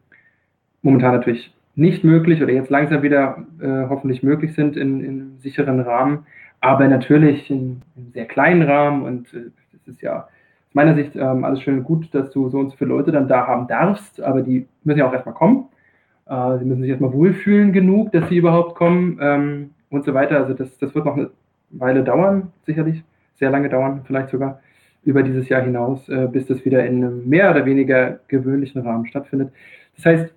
momentan 0.81 1.13
natürlich 1.13 1.53
nicht 1.75 2.05
möglich 2.05 2.41
oder 2.41 2.53
jetzt 2.53 2.69
langsam 2.69 3.01
wieder 3.01 3.45
äh, 3.59 3.89
hoffentlich 3.89 4.23
möglich 4.23 4.55
sind 4.55 4.77
in, 4.77 5.03
in 5.03 5.37
sicheren 5.39 5.81
Rahmen, 5.81 6.25
aber 6.61 6.87
natürlich 6.87 7.49
in, 7.51 7.81
in 7.97 8.11
sehr 8.13 8.25
kleinen 8.25 8.61
Rahmen 8.61 9.03
und 9.03 9.33
äh, 9.33 9.51
das 9.73 9.95
ist 9.95 10.01
ja 10.01 10.19
aus 10.19 10.73
meiner 10.73 10.95
Sicht 10.95 11.15
ähm, 11.15 11.43
alles 11.43 11.61
schön 11.61 11.79
und 11.79 11.83
gut, 11.83 12.13
dass 12.13 12.31
du 12.31 12.49
so 12.49 12.59
und 12.59 12.69
so 12.69 12.77
viele 12.77 12.91
Leute 12.91 13.11
dann 13.11 13.27
da 13.27 13.45
haben 13.45 13.67
darfst, 13.67 14.21
aber 14.21 14.41
die 14.41 14.67
müssen 14.83 14.99
ja 14.99 15.07
auch 15.07 15.13
erstmal 15.13 15.35
kommen. 15.35 15.65
Äh, 16.27 16.59
sie 16.59 16.65
müssen 16.65 16.81
sich 16.81 16.89
erstmal 16.89 17.13
wohlfühlen 17.13 17.73
genug, 17.73 18.11
dass 18.13 18.29
sie 18.29 18.37
überhaupt 18.37 18.75
kommen 18.75 19.19
ähm, 19.21 19.71
und 19.89 20.05
so 20.05 20.13
weiter. 20.13 20.37
Also 20.37 20.53
das, 20.53 20.77
das 20.77 20.95
wird 20.95 21.05
noch 21.05 21.17
eine 21.17 21.29
Weile 21.71 22.03
dauern, 22.03 22.53
sicherlich, 22.65 23.03
sehr 23.35 23.49
lange 23.49 23.69
dauern, 23.69 24.01
vielleicht 24.05 24.29
sogar 24.29 24.59
über 25.03 25.23
dieses 25.23 25.47
Jahr 25.49 25.61
hinaus, 25.61 26.09
äh, 26.09 26.27
bis 26.31 26.47
das 26.47 26.65
wieder 26.65 26.85
in 26.85 27.03
einem 27.03 27.29
mehr 27.29 27.51
oder 27.51 27.65
weniger 27.65 28.19
gewöhnlichen 28.27 28.81
Rahmen 28.81 29.05
stattfindet. 29.05 29.51
Das 29.95 30.05
heißt, 30.05 30.33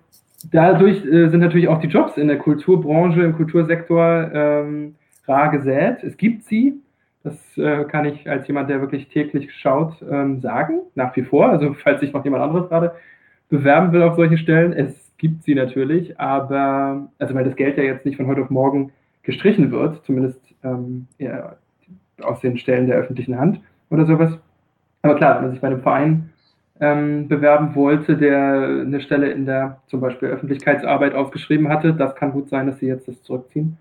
dadurch 0.51 1.03
äh, 1.05 1.29
sind 1.29 1.39
natürlich 1.39 1.67
auch 1.67 1.81
die 1.81 1.87
Jobs 1.87 2.17
in 2.17 2.27
der 2.27 2.37
Kulturbranche, 2.37 3.23
im 3.23 3.35
Kultursektor 3.35 4.29
ähm, 4.31 4.95
rar 5.27 5.49
gesät. 5.49 6.03
Es 6.03 6.17
gibt 6.17 6.43
sie, 6.43 6.75
das 7.23 7.57
äh, 7.57 7.83
kann 7.85 8.05
ich 8.05 8.29
als 8.29 8.47
jemand, 8.47 8.69
der 8.69 8.79
wirklich 8.79 9.09
täglich 9.09 9.53
schaut, 9.53 9.93
ähm, 10.09 10.39
sagen, 10.39 10.81
nach 10.95 11.15
wie 11.15 11.23
vor. 11.23 11.49
Also 11.49 11.73
falls 11.73 11.99
sich 11.99 12.13
noch 12.13 12.23
jemand 12.23 12.43
anderes 12.43 12.69
gerade 12.69 12.93
bewerben 13.49 13.91
will 13.91 14.03
auf 14.03 14.15
solche 14.15 14.37
Stellen, 14.37 14.73
es 14.73 15.11
gibt 15.17 15.43
sie 15.43 15.55
natürlich, 15.55 16.19
aber, 16.19 17.09
also 17.17 17.33
weil 17.33 17.43
das 17.43 17.55
Geld 17.55 17.77
ja 17.77 17.83
jetzt 17.83 18.05
nicht 18.05 18.17
von 18.17 18.27
heute 18.27 18.41
auf 18.41 18.49
morgen 18.49 18.91
gestrichen 19.23 19.71
wird, 19.71 20.05
zumindest 20.05 20.39
ähm, 20.63 21.07
ja, 21.17 21.55
aus 22.23 22.41
den 22.41 22.57
Stellen 22.57 22.87
der 22.87 22.97
öffentlichen 22.97 23.39
Hand 23.39 23.59
oder 23.89 24.05
sowas. 24.05 24.37
Aber 25.01 25.15
klar, 25.15 25.35
wenn 25.35 25.43
man 25.43 25.51
sich 25.51 25.61
bei 25.61 25.67
einem 25.67 25.81
Verein 25.81 26.29
ähm, 26.79 27.27
bewerben 27.27 27.75
wollte, 27.75 28.17
der 28.17 28.83
eine 28.85 29.01
Stelle 29.01 29.29
in 29.31 29.45
der 29.45 29.77
zum 29.87 30.01
Beispiel 30.01 30.29
Öffentlichkeitsarbeit 30.29 31.13
ausgeschrieben 31.13 31.69
hatte, 31.69 31.93
das 31.93 32.15
kann 32.15 32.31
gut 32.31 32.49
sein, 32.49 32.67
dass 32.67 32.79
sie 32.79 32.87
jetzt 32.87 33.07
das 33.07 33.21
zurückziehen. 33.23 33.77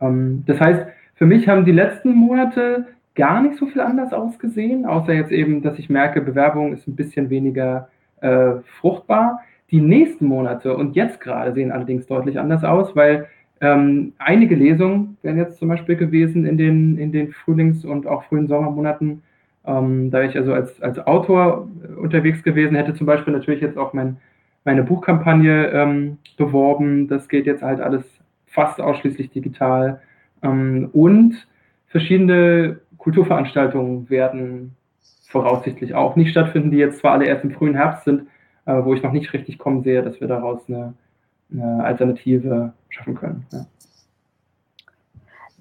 Ähm, 0.00 0.44
das 0.46 0.60
heißt, 0.60 0.86
für 1.14 1.26
mich 1.26 1.48
haben 1.48 1.64
die 1.64 1.72
letzten 1.72 2.14
Monate 2.14 2.86
gar 3.14 3.42
nicht 3.42 3.56
so 3.56 3.66
viel 3.66 3.80
anders 3.80 4.12
ausgesehen, 4.12 4.86
außer 4.86 5.12
jetzt 5.12 5.32
eben, 5.32 5.62
dass 5.62 5.78
ich 5.78 5.90
merke, 5.90 6.20
Bewerbung 6.20 6.72
ist 6.72 6.88
ein 6.88 6.96
bisschen 6.96 7.30
weniger 7.30 7.88
äh, 8.20 8.54
fruchtbar. 8.80 9.40
Die 9.70 9.80
nächsten 9.80 10.26
Monate 10.26 10.76
und 10.76 10.96
jetzt 10.96 11.20
gerade 11.20 11.52
sehen 11.52 11.72
allerdings 11.72 12.06
deutlich 12.06 12.38
anders 12.38 12.64
aus, 12.64 12.94
weil 12.96 13.26
ähm, 13.62 14.12
einige 14.18 14.56
Lesungen 14.56 15.16
wären 15.22 15.38
jetzt 15.38 15.58
zum 15.58 15.68
Beispiel 15.68 15.94
gewesen 15.94 16.44
in 16.44 16.58
den, 16.58 16.98
in 16.98 17.12
den 17.12 17.32
Frühlings- 17.32 17.84
und 17.84 18.08
auch 18.08 18.24
frühen 18.24 18.48
Sommermonaten. 18.48 19.22
Ähm, 19.64 20.10
da 20.10 20.22
ich 20.22 20.36
also 20.36 20.52
als, 20.52 20.82
als 20.82 20.98
Autor 21.06 21.68
äh, 21.84 21.94
unterwegs 21.94 22.42
gewesen 22.42 22.74
hätte, 22.74 22.94
zum 22.94 23.06
Beispiel 23.06 23.32
natürlich 23.32 23.60
jetzt 23.60 23.78
auch 23.78 23.92
mein, 23.92 24.16
meine 24.64 24.82
Buchkampagne 24.82 25.68
ähm, 25.68 26.18
beworben. 26.36 27.06
Das 27.06 27.28
geht 27.28 27.46
jetzt 27.46 27.62
halt 27.62 27.80
alles 27.80 28.02
fast 28.46 28.80
ausschließlich 28.80 29.30
digital. 29.30 30.02
Ähm, 30.42 30.90
und 30.92 31.46
verschiedene 31.86 32.80
Kulturveranstaltungen 32.98 34.10
werden 34.10 34.74
voraussichtlich 35.28 35.94
auch 35.94 36.16
nicht 36.16 36.32
stattfinden, 36.32 36.72
die 36.72 36.78
jetzt 36.78 36.98
zwar 36.98 37.12
alle 37.12 37.26
erst 37.26 37.44
im 37.44 37.52
frühen 37.52 37.76
Herbst 37.76 38.04
sind, 38.06 38.22
äh, 38.66 38.74
wo 38.82 38.92
ich 38.92 39.04
noch 39.04 39.12
nicht 39.12 39.32
richtig 39.32 39.58
kommen 39.58 39.84
sehe, 39.84 40.02
dass 40.02 40.20
wir 40.20 40.26
daraus 40.26 40.68
eine, 40.68 40.94
eine 41.52 41.84
Alternative 41.84 42.72
schaffen 42.88 43.14
können. 43.14 43.46
Ja. 43.52 43.66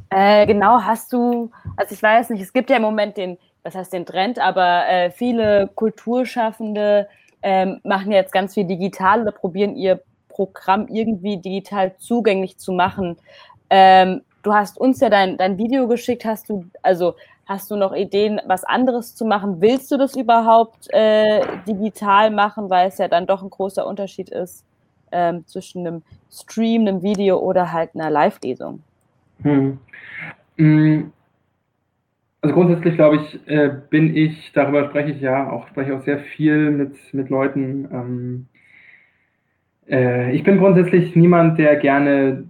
Äh, 0.09 0.45
genau, 0.45 0.81
hast 0.81 1.13
du, 1.13 1.51
also 1.77 1.93
ich 1.93 2.03
weiß 2.03 2.31
nicht, 2.31 2.41
es 2.41 2.51
gibt 2.51 2.69
ja 2.69 2.75
im 2.75 2.81
Moment 2.81 3.17
den, 3.17 3.37
was 3.63 3.75
heißt 3.75 3.93
den 3.93 4.05
Trend, 4.05 4.39
aber 4.39 4.87
äh, 4.89 5.11
viele 5.11 5.69
Kulturschaffende 5.73 7.07
ähm, 7.41 7.79
machen 7.83 8.11
jetzt 8.11 8.33
ganz 8.33 8.53
viel 8.53 8.65
digital 8.65 9.21
oder 9.21 9.31
probieren 9.31 9.75
ihr 9.75 10.01
Programm 10.27 10.87
irgendwie 10.87 11.37
digital 11.37 11.95
zugänglich 11.97 12.57
zu 12.57 12.73
machen. 12.73 13.17
Ähm, 13.69 14.21
du 14.43 14.53
hast 14.53 14.77
uns 14.77 14.99
ja 14.99 15.09
dein, 15.09 15.37
dein 15.37 15.57
Video 15.57 15.87
geschickt, 15.87 16.25
hast 16.25 16.49
du, 16.49 16.65
also 16.81 17.15
Hast 17.47 17.69
du 17.69 17.75
noch 17.75 17.93
Ideen, 17.93 18.39
was 18.45 18.63
anderes 18.63 19.13
zu 19.13 19.25
machen? 19.25 19.59
Willst 19.59 19.91
du 19.91 19.97
das 19.97 20.15
überhaupt 20.15 20.87
äh, 20.93 21.41
digital 21.67 22.31
machen, 22.31 22.69
weil 22.69 22.87
es 22.87 22.97
ja 22.97 23.09
dann 23.09 23.25
doch 23.25 23.43
ein 23.43 23.49
großer 23.49 23.85
Unterschied 23.85 24.29
ist 24.29 24.63
ähm, 25.11 25.45
zwischen 25.47 25.85
einem 25.85 26.03
Stream, 26.31 26.81
einem 26.81 27.01
Video 27.01 27.39
oder 27.39 27.71
halt 27.71 27.91
einer 27.95 28.09
Live-Lesung? 28.09 28.81
Hm. 29.43 29.77
hm. 30.57 31.11
Also 32.43 32.55
grundsätzlich 32.55 32.95
glaube 32.95 33.17
ich, 33.17 33.47
äh, 33.47 33.71
bin 33.91 34.15
ich, 34.15 34.51
darüber 34.53 34.89
spreche 34.89 35.11
ich 35.11 35.21
ja 35.21 35.51
auch, 35.51 35.67
spreche 35.67 35.95
auch 35.95 36.01
sehr 36.01 36.19
viel 36.19 36.71
mit, 36.71 36.95
mit 37.13 37.29
Leuten. 37.29 37.87
Ähm, 37.91 38.45
äh, 39.87 40.35
ich 40.35 40.43
bin 40.43 40.57
grundsätzlich 40.57 41.15
niemand, 41.15 41.59
der 41.59 41.75
gerne 41.75 42.45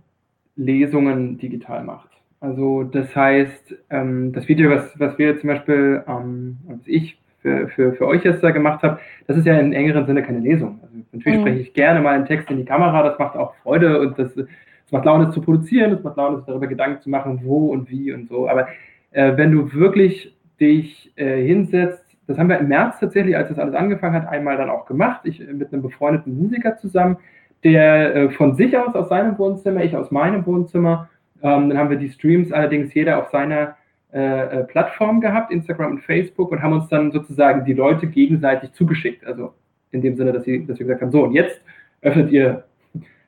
Lesungen 0.55 1.37
digital 1.37 1.83
macht. 1.83 2.09
Also 2.39 2.83
das 2.83 3.15
heißt, 3.15 3.75
ähm, 3.89 4.31
das 4.33 4.47
Video, 4.47 4.71
was, 4.71 4.97
was 4.99 5.17
wir 5.19 5.39
zum 5.39 5.49
Beispiel, 5.49 6.03
ähm, 6.07 6.57
was 6.67 6.79
ich 6.85 7.20
für, 7.41 7.67
für, 7.69 7.93
für 7.93 8.07
euch 8.07 8.23
jetzt 8.23 8.43
da 8.43 8.51
gemacht 8.51 8.83
habe, 8.83 8.99
das 9.27 9.37
ist 9.37 9.45
ja 9.45 9.57
in 9.59 9.73
engeren 9.73 10.05
Sinne 10.05 10.23
keine 10.23 10.39
Lesung. 10.39 10.79
Also 10.81 10.95
natürlich 11.11 11.39
mhm. 11.39 11.41
spreche 11.41 11.59
ich 11.61 11.73
gerne 11.73 12.01
mal 12.01 12.15
einen 12.15 12.25
Text 12.25 12.49
in 12.49 12.57
die 12.57 12.65
Kamera, 12.65 13.03
das 13.03 13.17
macht 13.19 13.35
auch 13.35 13.55
Freude 13.63 13.99
und 13.99 14.17
das, 14.19 14.33
das 14.35 14.45
macht 14.91 15.05
Laune, 15.05 15.25
es 15.25 15.33
zu 15.33 15.41
produzieren, 15.41 15.91
es 15.93 16.03
macht 16.03 16.17
Laune, 16.17 16.37
sich 16.37 16.45
darüber 16.45 16.67
Gedanken 16.67 17.01
zu 17.01 17.09
machen, 17.09 17.41
wo 17.43 17.67
und 17.67 17.89
wie 17.89 18.11
und 18.13 18.29
so. 18.29 18.47
Aber 18.47 18.67
äh, 19.11 19.35
wenn 19.35 19.51
du 19.51 19.73
wirklich 19.73 20.37
dich 20.59 21.11
äh, 21.15 21.43
hinsetzt, 21.43 22.05
das 22.27 22.37
haben 22.37 22.49
wir 22.49 22.59
im 22.59 22.67
März 22.67 22.99
tatsächlich, 22.99 23.35
als 23.35 23.49
das 23.49 23.59
alles 23.59 23.73
angefangen 23.73 24.15
hat, 24.15 24.27
einmal 24.27 24.57
dann 24.57 24.69
auch 24.69 24.85
gemacht, 24.85 25.21
ich 25.23 25.41
äh, 25.41 25.51
mit 25.51 25.73
einem 25.73 25.81
befreundeten 25.81 26.37
Musiker 26.37 26.77
zusammen, 26.77 27.17
der 27.63 28.15
äh, 28.15 28.29
von 28.29 28.55
sich 28.55 28.77
aus, 28.77 28.95
aus 28.95 29.09
seinem 29.09 29.37
Wohnzimmer, 29.37 29.83
ich 29.83 29.95
aus 29.95 30.11
meinem 30.11 30.45
Wohnzimmer, 30.45 31.09
ähm, 31.41 31.69
dann 31.69 31.77
haben 31.77 31.89
wir 31.89 31.97
die 31.97 32.09
Streams 32.09 32.51
allerdings 32.51 32.93
jeder 32.93 33.19
auf 33.19 33.29
seiner 33.29 33.75
äh, 34.13 34.59
äh, 34.59 34.63
Plattform 34.65 35.21
gehabt, 35.21 35.51
Instagram 35.51 35.91
und 35.91 36.01
Facebook, 36.01 36.51
und 36.51 36.61
haben 36.61 36.73
uns 36.73 36.87
dann 36.89 37.11
sozusagen 37.11 37.65
die 37.65 37.73
Leute 37.73 38.07
gegenseitig 38.07 38.73
zugeschickt. 38.73 39.25
Also 39.25 39.53
in 39.91 40.01
dem 40.01 40.15
Sinne, 40.15 40.31
dass, 40.33 40.43
sie, 40.43 40.65
dass 40.65 40.79
wir 40.79 40.85
gesagt 40.85 41.01
haben, 41.01 41.11
so, 41.11 41.23
und 41.23 41.33
jetzt 41.33 41.61
öffnet 42.01 42.31
ihr 42.31 42.63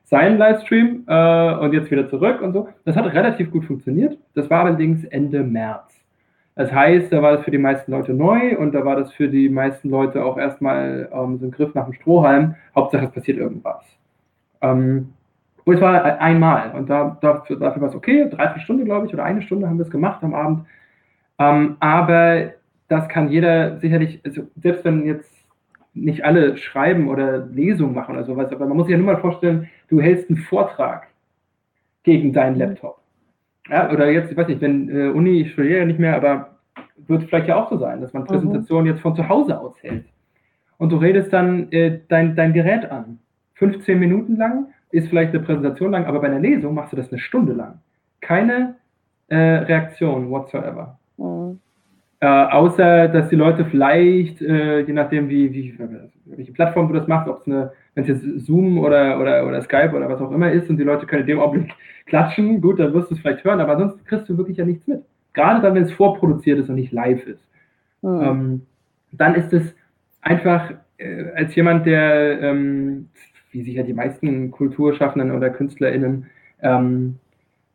seinen 0.04 0.38
Livestream 0.38 1.04
äh, 1.06 1.54
und 1.54 1.72
jetzt 1.72 1.90
wieder 1.90 2.08
zurück 2.08 2.40
und 2.42 2.52
so. 2.52 2.68
Das 2.84 2.96
hat 2.96 3.12
relativ 3.12 3.50
gut 3.50 3.64
funktioniert. 3.64 4.18
Das 4.34 4.50
war 4.50 4.64
allerdings 4.64 5.04
Ende 5.04 5.42
März. 5.42 5.94
Das 6.54 6.72
heißt, 6.72 7.12
da 7.12 7.20
war 7.20 7.32
das 7.32 7.44
für 7.44 7.50
die 7.50 7.58
meisten 7.58 7.90
Leute 7.90 8.12
neu 8.14 8.56
und 8.56 8.72
da 8.74 8.84
war 8.84 8.96
das 8.96 9.12
für 9.12 9.28
die 9.28 9.48
meisten 9.48 9.90
Leute 9.90 10.24
auch 10.24 10.38
erstmal 10.38 11.08
ähm, 11.12 11.38
so 11.38 11.46
ein 11.46 11.50
Griff 11.50 11.74
nach 11.74 11.86
dem 11.86 11.94
Strohhalm. 11.94 12.54
Hauptsache, 12.76 13.06
es 13.06 13.10
passiert 13.10 13.38
irgendwas. 13.38 13.84
Ähm, 14.60 15.14
und 15.64 15.74
es 15.74 15.80
war 15.80 16.20
einmal. 16.20 16.72
Und 16.72 16.90
da, 16.90 17.16
dafür, 17.20 17.56
dafür 17.56 17.82
war 17.82 17.88
es 17.88 17.94
okay, 17.94 18.28
dreiviertel 18.28 18.60
Stunde, 18.60 18.84
glaube 18.84 19.06
ich, 19.06 19.14
oder 19.14 19.24
eine 19.24 19.42
Stunde 19.42 19.68
haben 19.68 19.78
wir 19.78 19.84
es 19.84 19.90
gemacht 19.90 20.22
am 20.22 20.34
Abend. 20.34 20.66
Ähm, 21.38 21.76
aber 21.80 22.52
das 22.88 23.08
kann 23.08 23.30
jeder 23.30 23.78
sicherlich, 23.78 24.20
also 24.24 24.42
selbst 24.60 24.84
wenn 24.84 25.06
jetzt 25.06 25.32
nicht 25.94 26.24
alle 26.24 26.56
schreiben 26.56 27.08
oder 27.08 27.46
Lesungen 27.46 27.94
machen 27.94 28.16
oder 28.16 28.24
sowas, 28.24 28.52
aber 28.52 28.66
man 28.66 28.76
muss 28.76 28.86
sich 28.86 28.92
ja 28.92 28.98
nur 28.98 29.12
mal 29.12 29.20
vorstellen, 29.20 29.68
du 29.88 30.00
hältst 30.00 30.28
einen 30.28 30.38
Vortrag 30.38 31.08
gegen 32.02 32.32
deinen 32.32 32.56
Laptop. 32.56 33.00
Ja, 33.68 33.90
oder 33.90 34.10
jetzt, 34.10 34.30
ich 34.30 34.36
weiß 34.36 34.48
nicht, 34.48 34.60
wenn 34.60 34.88
äh, 34.90 35.08
Uni, 35.08 35.40
ich 35.40 35.52
studiere 35.52 35.80
ja 35.80 35.84
nicht 35.86 35.98
mehr, 35.98 36.16
aber 36.16 36.58
wird 37.06 37.24
vielleicht 37.24 37.48
ja 37.48 37.56
auch 37.56 37.70
so 37.70 37.78
sein, 37.78 38.00
dass 38.00 38.12
man 38.12 38.24
mhm. 38.24 38.28
Präsentationen 38.28 38.84
mhm. 38.84 38.90
jetzt 38.92 39.02
von 39.02 39.16
zu 39.16 39.28
Hause 39.28 39.58
aus 39.58 39.74
hält. 39.82 40.04
Und 40.76 40.90
du 40.90 40.96
redest 40.96 41.32
dann 41.32 41.70
äh, 41.72 42.00
dein, 42.08 42.36
dein 42.36 42.52
Gerät 42.52 42.90
an. 42.90 43.18
15 43.54 43.98
Minuten 43.98 44.36
lang 44.36 44.66
ist 44.94 45.08
vielleicht 45.08 45.34
eine 45.34 45.42
Präsentation 45.42 45.90
lang, 45.90 46.06
aber 46.06 46.20
bei 46.20 46.28
einer 46.28 46.38
Lesung 46.38 46.74
machst 46.74 46.92
du 46.92 46.96
das 46.96 47.10
eine 47.10 47.18
Stunde 47.18 47.52
lang. 47.52 47.80
Keine 48.20 48.76
äh, 49.28 49.36
Reaktion 49.36 50.30
whatsoever. 50.30 50.98
Mhm. 51.16 51.58
Äh, 52.20 52.26
außer, 52.26 53.08
dass 53.08 53.28
die 53.28 53.36
Leute 53.36 53.64
vielleicht, 53.64 54.40
äh, 54.40 54.80
je 54.80 54.92
nachdem, 54.92 55.28
wie, 55.28 55.52
wie, 55.52 55.78
welche 56.24 56.52
Plattform 56.52 56.88
du 56.88 56.94
das 56.94 57.08
machst, 57.08 57.28
ob 57.28 57.40
es 57.40 57.46
eine, 57.46 57.72
wenn 57.94 58.04
es 58.04 58.08
jetzt 58.08 58.46
Zoom 58.46 58.78
oder, 58.78 59.20
oder, 59.20 59.46
oder 59.46 59.60
Skype 59.62 59.94
oder 59.94 60.08
was 60.08 60.20
auch 60.20 60.30
immer 60.30 60.50
ist 60.50 60.70
und 60.70 60.78
die 60.78 60.84
Leute 60.84 61.06
können 61.06 61.22
in 61.22 61.26
dem 61.26 61.40
Augenblick 61.40 61.74
klatschen, 62.06 62.60
gut, 62.60 62.78
dann 62.78 62.94
wirst 62.94 63.10
du 63.10 63.14
es 63.14 63.20
vielleicht 63.20 63.44
hören, 63.44 63.60
aber 63.60 63.76
sonst 63.76 64.06
kriegst 64.06 64.28
du 64.28 64.38
wirklich 64.38 64.56
ja 64.56 64.64
nichts 64.64 64.86
mit. 64.86 65.02
Gerade 65.34 65.60
dann, 65.60 65.74
wenn 65.74 65.82
es 65.82 65.92
vorproduziert 65.92 66.60
ist 66.60 66.68
und 66.68 66.76
nicht 66.76 66.92
live 66.92 67.26
ist. 67.26 67.44
Mhm. 68.02 68.22
Ähm, 68.22 68.62
dann 69.12 69.34
ist 69.34 69.52
es 69.52 69.74
einfach 70.22 70.70
äh, 70.98 71.24
als 71.34 71.54
jemand, 71.56 71.84
der 71.84 72.40
ähm, 72.40 73.08
wie 73.54 73.62
sicher 73.62 73.84
die 73.84 73.94
meisten 73.94 74.50
Kulturschaffenden 74.50 75.30
oder 75.30 75.50
KünstlerInnen, 75.50 76.26
ähm, 76.62 77.16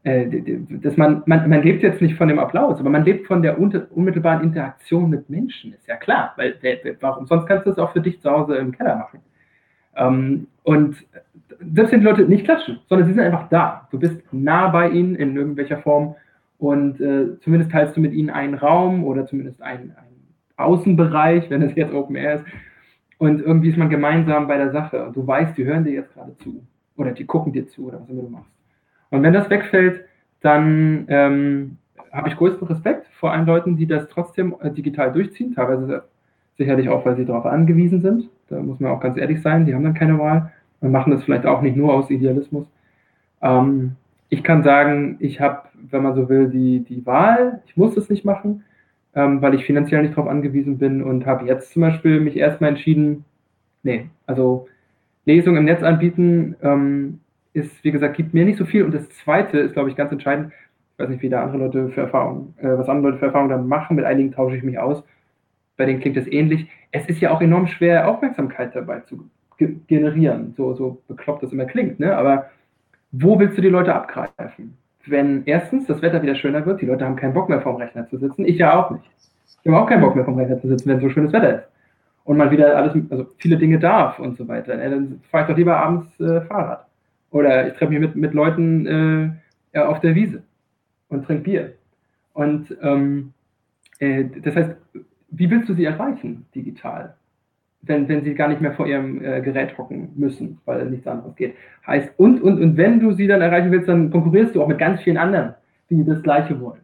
äh, 0.04 0.28
dass 0.70 0.98
man, 0.98 1.24
man, 1.26 1.50
man 1.50 1.64
lebt 1.64 1.82
jetzt 1.82 2.02
nicht 2.02 2.16
von 2.16 2.28
dem 2.28 2.40
Applaus, 2.40 2.80
aber 2.80 2.90
man 2.90 3.06
lebt 3.06 3.28
von 3.28 3.42
der 3.42 3.60
unmittelbaren 3.60 4.44
Interaktion 4.44 5.10
mit 5.10 5.30
Menschen, 5.30 5.74
ist 5.74 5.88
ja 5.88 5.96
klar, 5.96 6.34
weil 6.38 6.56
warum 7.00 7.26
sonst 7.26 7.48
kannst 7.48 7.66
du 7.66 7.72
es 7.72 7.78
auch 7.78 7.92
für 7.94 8.02
dich 8.02 8.22
zu 8.22 8.30
Hause 8.30 8.56
im 8.58 8.72
Keller 8.72 8.96
machen. 8.96 9.20
Ähm, 9.96 10.48
und 10.64 10.96
selbst 11.74 11.92
wenn 11.92 12.00
die 12.02 12.06
Leute 12.06 12.22
nicht 12.24 12.46
klatschen, 12.46 12.80
sondern 12.88 13.08
sie 13.08 13.14
sind 13.14 13.24
einfach 13.24 13.50
da. 13.50 13.88
Du 13.92 14.00
bist 14.00 14.22
nah 14.32 14.68
bei 14.70 14.90
ihnen 14.90 15.16
in 15.16 15.36
irgendwelcher 15.36 15.78
Form 15.78 16.16
und 16.58 17.02
äh, 17.02 17.40
zumindest 17.42 17.72
teilst 17.72 17.98
du 17.98 18.02
mit 18.02 18.14
ihnen 18.14 18.30
einen 18.30 18.54
Raum 18.54 19.04
oder 19.04 19.26
zumindest 19.26 19.62
einen, 19.62 19.96
einen 19.98 20.34
Außenbereich, 20.58 21.50
wenn 21.50 21.62
es 21.62 21.76
jetzt 21.76 21.94
Open 21.94 22.16
Air 22.16 22.36
ist. 22.36 22.46
Und 23.20 23.42
irgendwie 23.42 23.70
ist 23.70 23.78
man 23.78 23.90
gemeinsam 23.90 24.48
bei 24.48 24.58
der 24.58 24.72
Sache 24.72 25.12
du 25.14 25.28
weißt, 25.28 25.58
die 25.58 25.66
hören 25.66 25.84
dir 25.84 25.92
jetzt 25.92 26.14
gerade 26.14 26.36
zu 26.38 26.64
oder 26.96 27.12
die 27.12 27.26
gucken 27.26 27.54
dir 27.54 27.68
zu 27.68 27.86
oder 27.86 28.00
was 28.02 28.10
immer 28.10 28.24
du 28.24 28.30
machst. 28.30 28.52
Und 29.12 29.24
wenn 29.24 29.34
das 29.34 29.50
wegfällt, 29.50 30.06
dann 30.42 31.06
ähm, 31.10 31.78
habe 32.12 32.30
ich 32.30 32.38
größten 32.38 32.66
Respekt 32.68 33.08
vor 33.20 33.32
allen 33.32 33.46
Leuten, 33.46 33.76
die 33.76 33.88
das 33.88 34.08
trotzdem 34.08 34.56
äh, 34.62 34.72
digital 34.72 35.12
durchziehen, 35.12 35.54
teilweise 35.54 36.04
sicherlich 36.58 36.88
auch, 36.90 37.06
weil 37.06 37.18
sie 37.18 37.26
darauf 37.26 37.46
angewiesen 37.46 38.02
sind. 38.02 38.30
Da 38.48 38.62
muss 38.62 38.80
man 38.80 38.92
auch 38.92 39.02
ganz 39.02 39.18
ehrlich 39.18 39.42
sein, 39.42 39.66
die 39.66 39.76
haben 39.76 39.84
dann 39.84 39.94
keine 39.94 40.18
Wahl 40.18 40.52
und 40.80 40.92
machen 40.92 41.12
das 41.12 41.24
vielleicht 41.24 41.46
auch 41.46 41.62
nicht 41.62 41.76
nur 41.76 41.94
aus 41.94 42.10
Idealismus. 42.10 42.68
Ähm, 43.42 43.98
ich 44.30 44.44
kann 44.44 44.64
sagen, 44.64 45.18
ich 45.20 45.42
habe, 45.42 45.64
wenn 45.74 46.04
man 46.04 46.16
so 46.16 46.30
will, 46.30 46.50
die, 46.50 46.82
die 46.82 47.06
Wahl. 47.06 47.62
Ich 47.66 47.76
muss 47.76 47.98
es 47.98 48.10
nicht 48.10 48.24
machen, 48.24 48.64
ähm, 49.16 49.42
weil 49.42 49.56
ich 49.56 49.66
finanziell 49.66 50.02
nicht 50.02 50.16
darauf 50.16 50.30
angewiesen 50.30 50.78
bin 50.78 51.04
und 51.04 51.26
habe 51.26 51.46
jetzt 51.46 51.72
zum 51.72 51.82
Beispiel 51.82 52.20
mich 52.20 52.38
erstmal 52.38 52.72
entschieden, 52.72 53.26
nee, 53.84 54.10
also 54.26 54.68
Lesungen 55.26 55.60
im 55.60 55.66
Netz 55.66 55.84
anbieten 55.84 56.56
ähm, 56.62 57.20
ist, 57.54 57.84
wie 57.84 57.92
gesagt, 57.92 58.18
gibt 58.18 58.34
mir 58.34 58.46
nicht 58.46 58.58
so 58.58 58.66
viel. 58.66 58.84
Und 58.84 58.94
das 58.94 59.10
Zweite 59.10 59.60
ist, 59.60 59.74
glaube 59.74 59.90
ich, 59.90 59.96
ganz 59.96 60.12
entscheidend. 60.12 60.52
Ich 60.94 61.00
weiß 61.00 61.10
nicht, 61.10 61.22
wie 61.22 61.30
da 61.30 61.44
andere 61.44 61.60
Leute 61.60 61.90
für 61.90 62.02
Erfahrungen, 62.02 62.56
äh, 62.58 62.78
was 62.78 62.90
andere 62.90 63.08
Leute 63.08 63.20
für 63.20 63.28
Erfahrungen 63.28 63.50
dann 63.50 63.68
machen. 63.68 63.96
Mit 63.96 64.06
einigen 64.06 64.32
tausche 64.32 64.58
ich 64.58 64.64
mich 64.64 64.78
aus. 64.80 65.04
Bei 65.78 65.86
denen 65.86 66.02
klingt 66.02 66.18
das 66.18 66.28
ähnlich. 66.28 66.68
Es 66.92 67.08
ist 67.08 67.22
ja 67.22 67.32
auch 67.32 67.42
enorm 67.42 67.68
schwer, 67.68 68.08
Aufmerksamkeit 68.10 68.76
dabei 68.76 69.00
zu 69.02 69.30
generieren. 69.88 70.54
So, 70.56 70.74
so 70.74 71.02
bekloppt 71.08 71.44
das 71.44 71.54
immer 71.54 71.66
klingt, 71.66 72.00
ne? 72.00 72.16
Aber 72.16 72.50
wo 73.12 73.40
willst 73.40 73.58
du 73.58 73.62
die 73.62 73.70
Leute 73.70 73.94
abgreifen? 73.94 74.78
Wenn 75.06 75.44
erstens 75.46 75.88
das 75.88 76.02
Wetter 76.02 76.22
wieder 76.22 76.36
schöner 76.36 76.66
wird, 76.66 76.82
die 76.82 76.86
Leute 76.86 77.06
haben 77.06 77.16
keinen 77.16 77.34
Bock 77.34 77.50
mehr 77.50 77.62
vorm 77.62 77.78
Rechner 77.78 78.08
zu 78.08 78.18
sitzen, 78.18 78.46
ich 78.46 78.58
ja 78.58 78.78
auch 78.78 78.92
nicht. 78.92 79.10
Ich 79.64 79.72
habe 79.72 79.82
auch 79.82 79.88
keinen 79.88 80.02
Bock 80.02 80.16
mehr 80.16 80.26
vorm 80.26 80.38
Rechner 80.38 80.60
zu 80.60 80.68
sitzen, 80.68 80.90
wenn 80.90 81.00
so 81.00 81.10
schönes 81.10 81.34
Wetter 81.34 81.60
ist. 81.60 81.68
Und 82.26 82.38
man 82.38 82.52
wieder 82.52 82.78
alles, 82.78 82.94
also 83.10 83.28
viele 83.38 83.58
Dinge 83.58 83.80
darf 83.80 84.20
und 84.20 84.38
so 84.38 84.48
weiter. 84.48 84.82
Ja, 84.82 84.90
dann 84.90 85.22
fahre 85.32 85.44
ich 85.44 85.50
doch 85.50 85.58
lieber 85.58 85.78
abends 85.78 86.20
äh, 86.20 86.42
Fahrrad. 86.42 86.86
Oder 87.32 87.68
ich 87.68 87.74
treffe 87.74 87.92
mich 87.92 88.00
mit, 88.00 88.16
mit 88.16 88.34
Leuten 88.34 89.34
äh, 89.74 89.80
auf 89.80 90.00
der 90.00 90.16
Wiese 90.16 90.44
und 91.10 91.26
trinke 91.26 91.44
Bier. 91.44 91.74
Und 92.34 92.76
ähm, 92.82 93.34
äh, 94.00 94.26
das 94.44 94.56
heißt, 94.56 94.76
wie 95.32 95.50
willst 95.50 95.70
du 95.70 95.74
sie 95.74 95.86
erreichen 95.86 96.46
digital? 96.56 97.16
Wenn, 97.82 98.08
wenn 98.08 98.24
sie 98.24 98.36
gar 98.36 98.50
nicht 98.50 98.62
mehr 98.62 98.74
vor 98.74 98.88
ihrem 98.88 99.24
äh, 99.24 99.42
Gerät 99.42 99.78
hocken 99.78 100.10
müssen, 100.16 100.60
weil 100.66 100.86
nichts 100.90 101.08
anderes 101.08 101.36
geht. 101.36 101.56
Heißt, 101.88 102.12
und, 102.18 102.42
und, 102.42 102.62
und 102.62 102.78
wenn 102.78 103.00
du 103.00 103.14
sie 103.14 103.28
dann 103.28 103.42
erreichen 103.42 103.72
willst, 103.72 103.88
dann 103.88 104.12
konkurrierst 104.12 104.56
du 104.56 104.62
auch 104.62 104.68
mit 104.68 104.78
ganz 104.78 105.02
vielen 105.02 105.18
anderen, 105.18 105.54
die 105.90 106.04
das 106.04 106.22
Gleiche 106.22 106.60
wollen. 106.60 106.82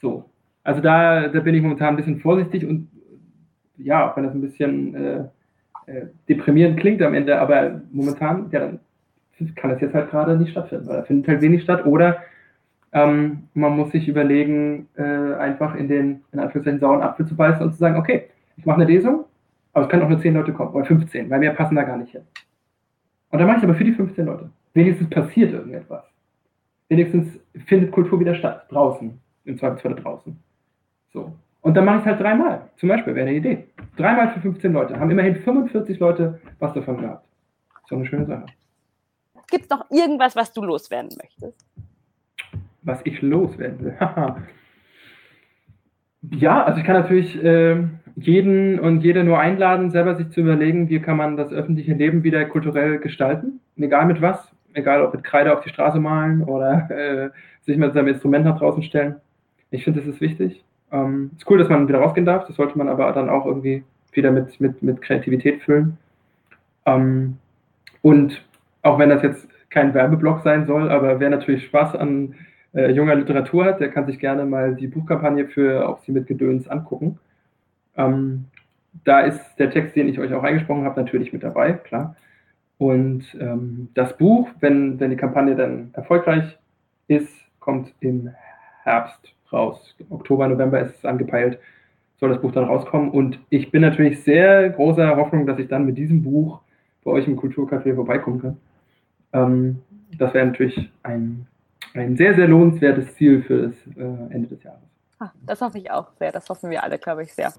So. 0.00 0.24
Also 0.64 0.80
da, 0.80 1.28
da 1.28 1.40
bin 1.40 1.54
ich 1.54 1.62
momentan 1.62 1.90
ein 1.90 1.96
bisschen 1.96 2.20
vorsichtig 2.20 2.66
und 2.66 2.88
ja, 3.78 4.10
auch 4.10 4.16
wenn 4.16 4.24
das 4.24 4.34
ein 4.34 4.40
bisschen 4.40 4.94
äh, 4.94 5.18
äh, 5.86 6.06
deprimierend 6.28 6.78
klingt 6.78 7.00
am 7.00 7.14
Ende, 7.14 7.38
aber 7.38 7.80
momentan, 7.92 8.48
ja, 8.50 8.60
dann 8.60 8.80
kann 9.54 9.70
das 9.70 9.80
jetzt 9.80 9.94
halt 9.94 10.10
gerade 10.10 10.36
nicht 10.36 10.50
stattfinden, 10.50 10.88
weil 10.88 10.96
da 10.96 11.02
findet 11.04 11.28
halt 11.28 11.40
wenig 11.40 11.62
statt 11.62 11.86
oder 11.86 12.18
ähm, 12.92 13.44
man 13.54 13.76
muss 13.76 13.92
sich 13.92 14.08
überlegen, 14.08 14.88
äh, 14.96 15.34
einfach 15.34 15.74
in 15.74 15.88
den, 15.88 16.22
in 16.32 16.40
Anführungszeichen, 16.40 16.80
sauren 16.80 17.02
Apfel 17.02 17.26
zu 17.26 17.36
beißen 17.36 17.62
und 17.62 17.72
zu 17.72 17.78
sagen, 17.78 17.96
okay, 17.96 18.24
ich 18.56 18.66
mache 18.66 18.80
eine 18.80 18.90
Lesung, 18.90 19.24
aber 19.72 19.84
es 19.84 19.90
können 19.90 20.02
auch 20.02 20.08
nur 20.08 20.20
10 20.20 20.34
Leute 20.34 20.52
kommen 20.52 20.72
oder 20.72 20.84
15, 20.84 21.30
weil 21.30 21.40
mehr 21.40 21.52
passen 21.52 21.76
da 21.76 21.82
gar 21.82 21.96
nicht 21.96 22.12
hin. 22.12 22.22
Und 23.30 23.38
dann 23.38 23.46
mache 23.46 23.58
ich 23.58 23.64
aber 23.64 23.74
für 23.74 23.84
die 23.84 23.92
15 23.92 24.26
Leute. 24.26 24.50
Wenigstens 24.74 25.10
passiert 25.10 25.52
irgendetwas. 25.52 26.04
Wenigstens 26.88 27.38
findet 27.66 27.92
Kultur 27.92 28.18
wieder 28.20 28.34
statt, 28.34 28.66
draußen. 28.70 29.18
Im 29.44 29.58
Zweifelsfall 29.58 29.94
draußen. 29.94 30.38
So. 31.12 31.32
Und 31.62 31.74
dann 31.74 31.84
mache 31.84 31.96
ich 31.96 32.02
es 32.02 32.06
halt 32.06 32.20
dreimal. 32.20 32.62
Zum 32.76 32.88
Beispiel 32.88 33.14
wäre 33.14 33.26
eine 33.28 33.36
Idee. 33.36 33.64
Dreimal 33.96 34.32
für 34.32 34.40
15 34.40 34.72
Leute. 34.72 34.98
Haben 34.98 35.10
immerhin 35.10 35.36
45 35.36 35.98
Leute 35.98 36.40
was 36.58 36.72
davon 36.72 36.98
gehabt. 36.98 37.26
So 37.88 37.96
eine 37.96 38.06
schöne 38.06 38.26
Sache. 38.26 38.46
Gibt 39.50 39.64
es 39.64 39.70
noch 39.70 39.90
irgendwas, 39.90 40.36
was 40.36 40.52
du 40.52 40.62
loswerden 40.62 41.16
möchtest? 41.20 41.66
Was 42.82 43.00
ich 43.04 43.20
loswerden 43.22 43.80
will? 43.80 43.96
ja, 46.22 46.64
also 46.64 46.80
ich 46.80 46.86
kann 46.86 46.96
natürlich 46.96 47.42
äh, 47.42 47.76
jeden 48.16 48.80
und 48.80 49.02
jede 49.02 49.24
nur 49.24 49.38
einladen, 49.38 49.90
selber 49.90 50.16
sich 50.16 50.30
zu 50.30 50.40
überlegen, 50.40 50.88
wie 50.88 51.00
kann 51.00 51.16
man 51.16 51.36
das 51.36 51.52
öffentliche 51.52 51.94
Leben 51.94 52.24
wieder 52.24 52.44
kulturell 52.44 52.98
gestalten, 52.98 53.60
egal 53.76 54.06
mit 54.06 54.20
was, 54.20 54.52
egal 54.74 55.02
ob 55.02 55.14
mit 55.14 55.24
Kreide 55.24 55.52
auf 55.56 55.62
die 55.62 55.70
Straße 55.70 56.00
malen 56.00 56.42
oder 56.42 56.90
äh, 56.90 57.30
sich 57.62 57.76
mit 57.76 57.94
seinem 57.94 58.08
Instrument 58.08 58.44
nach 58.44 58.58
draußen 58.58 58.82
stellen. 58.82 59.16
Ich 59.70 59.84
finde, 59.84 60.00
das 60.00 60.08
ist 60.08 60.20
wichtig. 60.20 60.64
Ähm, 60.90 61.30
ist 61.36 61.48
cool, 61.48 61.58
dass 61.58 61.68
man 61.68 61.86
wieder 61.86 61.98
rausgehen 61.98 62.26
darf, 62.26 62.46
das 62.46 62.56
sollte 62.56 62.78
man 62.78 62.88
aber 62.88 63.12
dann 63.12 63.28
auch 63.28 63.46
irgendwie 63.46 63.84
wieder 64.12 64.30
mit, 64.30 64.58
mit, 64.60 64.82
mit 64.82 65.02
Kreativität 65.02 65.62
füllen. 65.62 65.98
Ähm, 66.86 67.36
und 68.02 68.42
auch 68.82 68.98
wenn 68.98 69.10
das 69.10 69.22
jetzt 69.22 69.46
kein 69.70 69.92
Werbeblock 69.92 70.40
sein 70.40 70.66
soll, 70.66 70.90
aber 70.90 71.20
wer 71.20 71.30
natürlich 71.30 71.66
Spaß 71.66 71.94
an 71.96 72.34
äh, 72.74 72.90
junger 72.92 73.14
Literatur 73.14 73.64
hat, 73.64 73.80
der 73.80 73.90
kann 73.90 74.06
sich 74.06 74.18
gerne 74.18 74.44
mal 74.44 74.74
die 74.74 74.86
Buchkampagne 74.86 75.46
für 75.46 75.88
Auch 75.88 75.98
Sie 76.00 76.12
mit 76.12 76.26
Gedöns 76.26 76.68
angucken. 76.68 77.18
Ähm, 77.96 78.46
da 79.04 79.20
ist 79.20 79.40
der 79.58 79.70
Text, 79.70 79.96
den 79.96 80.08
ich 80.08 80.18
euch 80.18 80.32
auch 80.32 80.42
eingesprochen 80.42 80.84
habe, 80.84 81.00
natürlich 81.00 81.32
mit 81.32 81.42
dabei, 81.42 81.72
klar. 81.72 82.16
Und 82.78 83.36
ähm, 83.40 83.88
das 83.94 84.16
Buch, 84.16 84.48
wenn, 84.60 85.00
wenn 85.00 85.10
die 85.10 85.16
Kampagne 85.16 85.56
dann 85.56 85.90
erfolgreich 85.94 86.58
ist, 87.08 87.32
kommt 87.58 87.92
im 88.00 88.30
Herbst 88.84 89.34
raus. 89.52 89.96
Oktober, 90.10 90.48
November 90.48 90.80
ist 90.80 90.96
es 90.96 91.04
angepeilt, 91.04 91.58
soll 92.18 92.30
das 92.30 92.40
Buch 92.40 92.52
dann 92.52 92.64
rauskommen. 92.64 93.10
Und 93.10 93.38
ich 93.50 93.70
bin 93.70 93.82
natürlich 93.82 94.22
sehr 94.22 94.70
großer 94.70 95.16
Hoffnung, 95.16 95.46
dass 95.46 95.58
ich 95.58 95.68
dann 95.68 95.86
mit 95.86 95.98
diesem 95.98 96.22
Buch 96.22 96.60
bei 97.04 97.10
euch 97.10 97.26
im 97.26 97.38
Kulturcafé 97.38 97.94
vorbeikommen 97.94 98.40
kann. 98.40 98.56
Ähm, 99.32 99.82
das 100.16 100.32
wäre 100.34 100.46
natürlich 100.46 100.90
ein, 101.02 101.46
ein 101.98 102.16
sehr, 102.16 102.34
sehr 102.34 102.48
lohnenswertes 102.48 103.14
Ziel 103.16 103.42
für 103.42 103.68
das 103.68 103.96
äh, 103.96 104.34
Ende 104.34 104.48
des 104.48 104.62
Jahres. 104.62 104.80
Ah, 105.18 105.30
das 105.44 105.60
hoffe 105.60 105.78
ich 105.78 105.90
auch 105.90 106.12
sehr. 106.18 106.32
Das 106.32 106.48
hoffen 106.48 106.70
wir 106.70 106.82
alle, 106.82 106.98
glaube 106.98 107.24
ich, 107.24 107.32
sehr. 107.32 107.52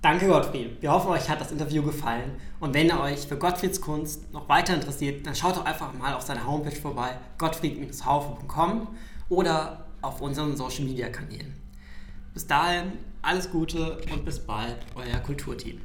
Danke, 0.00 0.26
Gottfried. 0.26 0.82
Wir 0.82 0.90
hoffen, 0.90 1.10
euch 1.10 1.30
hat 1.30 1.40
das 1.40 1.52
Interview 1.52 1.82
gefallen. 1.82 2.32
Und 2.58 2.74
wenn 2.74 2.88
ihr 2.88 3.00
euch 3.00 3.28
für 3.28 3.36
Gottfrieds 3.36 3.80
Kunst 3.80 4.32
noch 4.32 4.48
weiter 4.48 4.74
interessiert, 4.74 5.24
dann 5.24 5.36
schaut 5.36 5.56
doch 5.56 5.64
einfach 5.64 5.92
mal 5.96 6.14
auf 6.14 6.22
seiner 6.22 6.44
Homepage 6.44 6.74
vorbei, 6.74 7.10
gottfried-haufe.com 7.38 8.88
oder 9.28 9.86
auf 10.02 10.20
unseren 10.20 10.56
Social 10.56 10.84
Media 10.84 11.08
Kanälen. 11.08 11.54
Bis 12.34 12.48
dahin, 12.48 12.92
alles 13.22 13.50
Gute 13.52 13.98
und 14.12 14.24
bis 14.24 14.40
bald, 14.40 14.78
euer 14.96 15.20
Kulturteam. 15.20 15.80